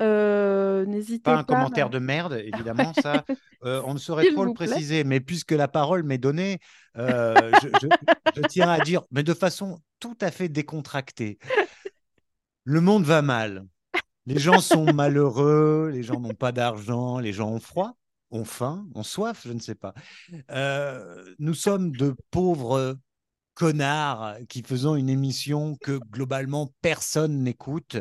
Euh, 0.01 0.85
n'hésitez 0.87 1.19
pas. 1.19 1.39
un 1.39 1.45
commentaire 1.45 1.91
de 1.91 1.99
merde, 1.99 2.35
évidemment, 2.45 2.93
ça. 3.03 3.25
Euh, 3.65 3.83
on 3.85 3.95
ne 3.95 3.99
saurait 3.99 4.31
trop 4.33 4.45
le 4.45 4.53
préciser, 4.53 5.05
mais 5.05 5.21
puisque 5.21 5.53
la 5.53 5.69
parole 5.69 6.03
m'est 6.05 6.19
donnée, 6.19 6.59
euh, 6.97 7.51
je, 7.83 8.43
tiens 8.49 8.71
à 8.71 8.81
dire, 8.81 9.03
mais 9.11 9.23
de 9.23 9.35
façon 9.35 9.81
tout 10.01 10.17
à 10.21 10.31
fait 10.31 10.49
décontractée, 10.49 11.39
le 12.65 12.81
monde 12.81 13.05
va 13.05 13.23
mal. 13.23 13.65
Les 14.27 14.39
gens 14.39 14.61
sont 14.61 14.93
malheureux, 14.93 15.91
les 15.93 16.03
gens 16.03 16.21
n'ont 16.21 16.35
pas 16.35 16.53
d'argent, 16.53 17.19
les 17.19 17.33
gens 17.33 17.51
ont 17.51 17.61
froid, 17.61 17.97
ont 18.31 18.45
faim, 18.45 18.87
ont 18.95 19.03
soif, 19.03 19.43
je 19.47 19.53
ne 19.53 19.61
sais 19.61 19.75
pas. 19.75 19.95
nous 21.39 21.55
sommes 21.55 21.93
de 21.93 22.15
pauvres 22.31 22.99
connards 23.59 24.37
qui 24.49 24.63
faisons 24.63 24.95
une 24.95 25.09
émission 25.09 25.75
que 25.81 25.99
globalement 26.13 26.73
personne 26.81 27.43
n'écoute. 27.43 27.97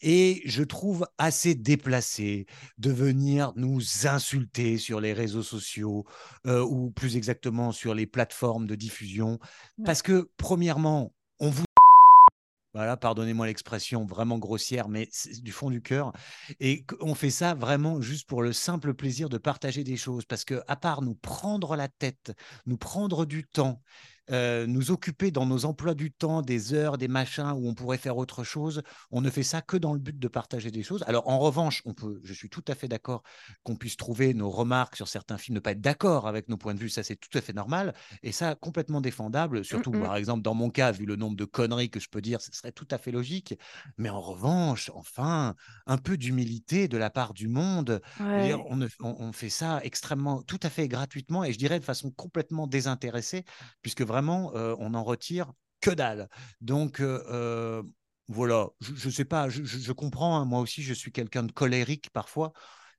Et 0.00 0.42
je 0.44 0.62
trouve 0.62 1.04
assez 1.18 1.56
déplacé 1.56 2.46
de 2.78 2.92
venir 2.92 3.52
nous 3.56 3.80
insulter 4.04 4.78
sur 4.78 5.00
les 5.00 5.12
réseaux 5.12 5.42
sociaux 5.42 6.06
euh, 6.46 6.64
ou 6.64 6.92
plus 6.92 7.16
exactement 7.16 7.72
sur 7.72 7.94
les 7.94 8.06
plateformes 8.06 8.68
de 8.68 8.76
diffusion. 8.76 9.40
Parce 9.84 10.02
que, 10.02 10.30
premièrement, 10.36 11.12
on 11.40 11.50
vous 11.50 11.64
voilà, 12.74 12.96
pardonnez-moi 12.96 13.46
l'expression 13.46 14.06
vraiment 14.06 14.38
grossière, 14.38 14.88
mais 14.88 15.08
du 15.42 15.50
fond 15.50 15.68
du 15.68 15.82
cœur. 15.82 16.12
Et 16.60 16.84
on 17.00 17.16
fait 17.16 17.30
ça 17.30 17.54
vraiment 17.54 18.00
juste 18.00 18.28
pour 18.28 18.40
le 18.42 18.52
simple 18.52 18.94
plaisir 18.94 19.28
de 19.28 19.36
partager 19.36 19.82
des 19.82 19.96
choses. 19.96 20.24
Parce 20.26 20.44
que, 20.44 20.62
à 20.68 20.76
part 20.76 21.02
nous 21.02 21.14
prendre 21.14 21.74
la 21.74 21.88
tête, 21.88 22.32
nous 22.66 22.76
prendre 22.76 23.26
du 23.26 23.44
temps, 23.44 23.82
euh, 24.30 24.66
nous 24.66 24.90
occuper 24.90 25.30
dans 25.30 25.46
nos 25.46 25.64
emplois 25.64 25.94
du 25.94 26.12
temps, 26.12 26.42
des 26.42 26.74
heures, 26.74 26.96
des 26.98 27.08
machins 27.08 27.52
où 27.56 27.68
on 27.68 27.74
pourrait 27.74 27.98
faire 27.98 28.16
autre 28.16 28.44
chose. 28.44 28.82
On 29.10 29.20
ne 29.20 29.30
fait 29.30 29.42
ça 29.42 29.62
que 29.62 29.76
dans 29.76 29.92
le 29.92 29.98
but 29.98 30.18
de 30.18 30.28
partager 30.28 30.70
des 30.70 30.82
choses. 30.82 31.02
Alors 31.06 31.28
en 31.28 31.38
revanche, 31.38 31.82
on 31.84 31.94
peut, 31.94 32.20
je 32.22 32.32
suis 32.32 32.48
tout 32.48 32.64
à 32.68 32.74
fait 32.74 32.88
d'accord 32.88 33.22
qu'on 33.64 33.76
puisse 33.76 33.96
trouver 33.96 34.32
nos 34.34 34.50
remarques 34.50 34.96
sur 34.96 35.08
certains 35.08 35.38
films, 35.38 35.56
ne 35.56 35.60
pas 35.60 35.72
être 35.72 35.80
d'accord 35.80 36.28
avec 36.28 36.48
nos 36.48 36.56
points 36.56 36.74
de 36.74 36.78
vue, 36.78 36.88
ça 36.88 37.02
c'est 37.02 37.16
tout 37.16 37.36
à 37.36 37.40
fait 37.40 37.52
normal 37.52 37.94
et 38.22 38.32
ça 38.32 38.54
complètement 38.54 39.00
défendable. 39.00 39.60
Mmh, 39.60 39.64
surtout 39.64 39.92
mmh. 39.92 40.02
par 40.02 40.16
exemple 40.16 40.42
dans 40.42 40.54
mon 40.54 40.70
cas, 40.70 40.92
vu 40.92 41.04
le 41.04 41.16
nombre 41.16 41.36
de 41.36 41.44
conneries 41.44 41.90
que 41.90 42.00
je 42.00 42.08
peux 42.08 42.20
dire, 42.20 42.40
ce 42.40 42.52
serait 42.52 42.72
tout 42.72 42.88
à 42.90 42.98
fait 42.98 43.10
logique. 43.10 43.58
Mais 43.98 44.08
en 44.08 44.20
revanche, 44.20 44.90
enfin, 44.94 45.54
un 45.86 45.98
peu 45.98 46.16
d'humilité 46.16 46.88
de 46.88 46.96
la 46.96 47.10
part 47.10 47.34
du 47.34 47.48
monde. 47.48 48.00
On, 48.20 48.88
on, 49.00 49.32
fait 49.32 49.48
ça 49.48 49.80
extrêmement, 49.82 50.42
tout 50.42 50.60
à 50.62 50.70
fait 50.70 50.88
gratuitement 50.88 51.44
et 51.44 51.52
je 51.52 51.58
dirais 51.58 51.80
de 51.80 51.84
façon 51.84 52.10
complètement 52.10 52.66
désintéressée, 52.66 53.44
puisque 53.82 54.02
vraiment, 54.12 54.54
euh, 54.54 54.76
on 54.78 54.92
en 54.92 55.02
retire 55.02 55.52
que 55.80 55.90
dalle. 55.90 56.28
Donc, 56.60 57.00
euh, 57.00 57.22
euh, 57.30 57.82
voilà, 58.28 58.68
je 58.80 59.08
ne 59.08 59.12
sais 59.12 59.24
pas, 59.24 59.48
je, 59.48 59.92
comprends, 59.92 60.36
hein, 60.36 60.44
moi 60.44 60.60
aussi, 60.60 60.82
je 60.82 60.92
suis 60.92 61.10
quelqu'un 61.10 61.42
de 61.44 61.52
colérique 61.52 62.10
parfois. 62.10 62.52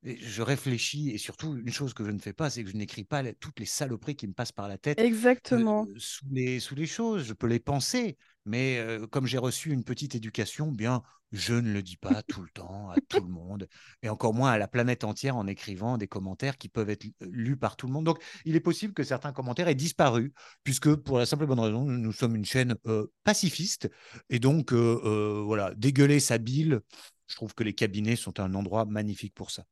Et 0.05 0.17
je 0.17 0.41
réfléchis 0.41 1.11
et 1.11 1.17
surtout 1.17 1.55
une 1.55 1.71
chose 1.71 1.93
que 1.93 2.03
je 2.03 2.11
ne 2.11 2.19
fais 2.19 2.33
pas, 2.33 2.49
c'est 2.49 2.61
que 2.63 2.69
je 2.69 2.75
n'écris 2.75 3.05
pas 3.05 3.23
toutes 3.35 3.59
les 3.59 3.65
saloperies 3.65 4.17
qui 4.17 4.27
me 4.27 4.33
passent 4.33 4.51
par 4.51 4.67
la 4.67 4.77
tête. 4.77 4.99
Exactement. 4.99 5.87
sous, 5.95 6.25
les, 6.29 6.59
sous 6.59 6.75
les 6.75 6.87
choses, 6.87 7.23
je 7.23 7.31
peux 7.31 7.47
les 7.47 7.61
penser, 7.61 8.17
mais 8.45 8.85
comme 9.11 9.27
j'ai 9.27 9.37
reçu 9.37 9.71
une 9.71 9.85
petite 9.85 10.13
éducation, 10.13 10.73
bien, 10.73 11.03
je 11.33 11.55
ne 11.55 11.73
le 11.73 11.81
dis 11.81 11.97
pas 11.97 12.21
tout 12.23 12.41
le 12.41 12.49
temps 12.49 12.91
à 12.91 12.95
tout 13.09 13.19
le 13.19 13.27
monde, 13.27 13.67
et 14.03 14.09
encore 14.09 14.33
moins 14.33 14.51
à 14.51 14.57
la 14.57 14.67
planète 14.67 15.03
entière 15.03 15.35
en 15.35 15.47
écrivant 15.47 15.97
des 15.97 16.07
commentaires 16.07 16.57
qui 16.57 16.69
peuvent 16.69 16.89
être 16.91 17.05
lus 17.21 17.57
par 17.57 17.75
tout 17.75 17.87
le 17.87 17.91
monde. 17.91 18.05
Donc, 18.05 18.23
il 18.45 18.55
est 18.55 18.61
possible 18.61 18.93
que 18.93 19.03
certains 19.03 19.33
commentaires 19.33 19.67
aient 19.67 19.75
disparu, 19.75 20.31
puisque 20.63 20.95
pour 20.95 21.17
la 21.17 21.25
simple 21.25 21.43
et 21.43 21.47
bonne 21.47 21.59
raison, 21.59 21.83
nous 21.83 22.11
sommes 22.11 22.35
une 22.35 22.45
chaîne 22.45 22.75
pacifiste, 23.23 23.89
et 24.29 24.39
donc, 24.39 24.71
voilà, 24.71 25.73
dégueuler 25.75 26.19
sa 26.19 26.37
bile, 26.37 26.79
je 27.27 27.35
trouve 27.35 27.55
que 27.55 27.63
les 27.63 27.73
cabinets 27.73 28.15
sont 28.15 28.39
un 28.39 28.53
endroit 28.53 28.85
magnifique 28.85 29.33
pour 29.33 29.49
ça. 29.49 29.65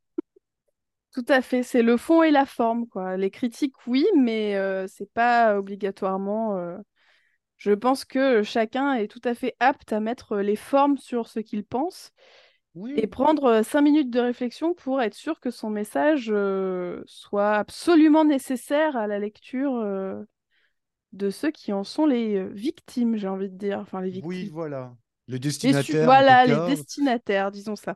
Tout 1.13 1.25
à 1.27 1.41
fait, 1.41 1.61
c'est 1.61 1.83
le 1.83 1.97
fond 1.97 2.23
et 2.23 2.31
la 2.31 2.45
forme, 2.45 2.87
quoi. 2.87 3.17
Les 3.17 3.29
critiques, 3.29 3.75
oui, 3.85 4.05
mais 4.17 4.55
c'est 4.87 5.11
pas 5.13 5.59
obligatoirement 5.59 6.57
je 7.61 7.73
pense 7.73 8.05
que 8.05 8.41
chacun 8.41 8.95
est 8.95 9.07
tout 9.07 9.21
à 9.23 9.35
fait 9.35 9.55
apte 9.59 9.93
à 9.93 9.99
mettre 9.99 10.37
les 10.37 10.55
formes 10.55 10.97
sur 10.97 11.27
ce 11.27 11.39
qu'il 11.39 11.63
pense 11.63 12.11
et 12.95 13.05
prendre 13.05 13.61
cinq 13.61 13.81
minutes 13.81 14.09
de 14.09 14.19
réflexion 14.19 14.73
pour 14.73 14.99
être 14.99 15.13
sûr 15.13 15.39
que 15.39 15.51
son 15.51 15.69
message 15.69 16.33
soit 17.05 17.53
absolument 17.53 18.25
nécessaire 18.25 18.97
à 18.97 19.05
la 19.05 19.19
lecture 19.19 19.85
de 21.13 21.29
ceux 21.29 21.51
qui 21.51 21.71
en 21.71 21.83
sont 21.83 22.07
les 22.07 22.43
victimes, 22.47 23.15
j'ai 23.15 23.27
envie 23.27 23.49
de 23.49 23.57
dire. 23.57 23.77
Enfin, 23.77 24.01
les 24.01 24.09
victimes. 24.09 24.27
Oui, 24.27 24.49
voilà. 24.51 24.95
Le 25.27 25.37
destinataire. 25.37 26.05
Voilà, 26.05 26.47
les 26.47 26.75
destinataires, 26.75 27.51
disons 27.51 27.75
ça. 27.75 27.95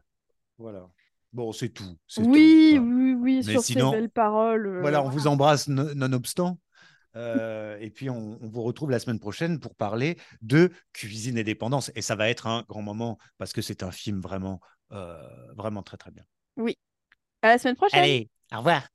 Voilà. 0.60 0.88
Bon, 1.34 1.52
c'est 1.52 1.70
tout. 1.70 1.98
Oui, 2.20 2.80
oui, 2.80 3.16
oui, 3.16 3.44
sur 3.44 3.64
ces 3.64 3.74
belles 3.74 4.12
paroles. 4.12 4.82
voilà, 4.82 5.04
on 5.04 5.10
vous 5.10 5.26
embrasse 5.26 5.68
nonobstant. 5.70 6.60
Euh, 7.16 7.78
et 7.80 7.90
puis, 7.90 8.10
on, 8.10 8.38
vous 8.42 8.64
retrouve 8.64 8.92
la 8.92 9.00
semaine 9.00 9.20
prochaine 9.20 9.60
pour 9.60 9.76
parler 9.76 10.18
de 10.42 10.72
cuisine 10.94 11.38
et 11.38 11.44
dépendance. 11.44 11.92
Et 11.96 12.02
ça 12.02 12.16
va 12.16 12.30
être 12.30 12.48
un 12.48 12.64
grand 12.68 12.82
moment 12.82 13.18
parce 13.38 13.54
que 13.54 13.62
c'est 13.62 13.84
un 13.84 13.92
film 13.92 14.22
vraiment, 14.22 14.60
euh, 14.92 15.18
vraiment 15.56 15.84
très, 15.84 15.98
très 15.98 16.12
bien. 16.12 16.24
Oui. 16.58 16.78
À 17.42 17.50
la 17.50 17.58
semaine 17.58 17.76
prochaine. 17.76 18.00
Allez, 18.00 18.30
au 18.54 18.58
revoir. 18.58 18.95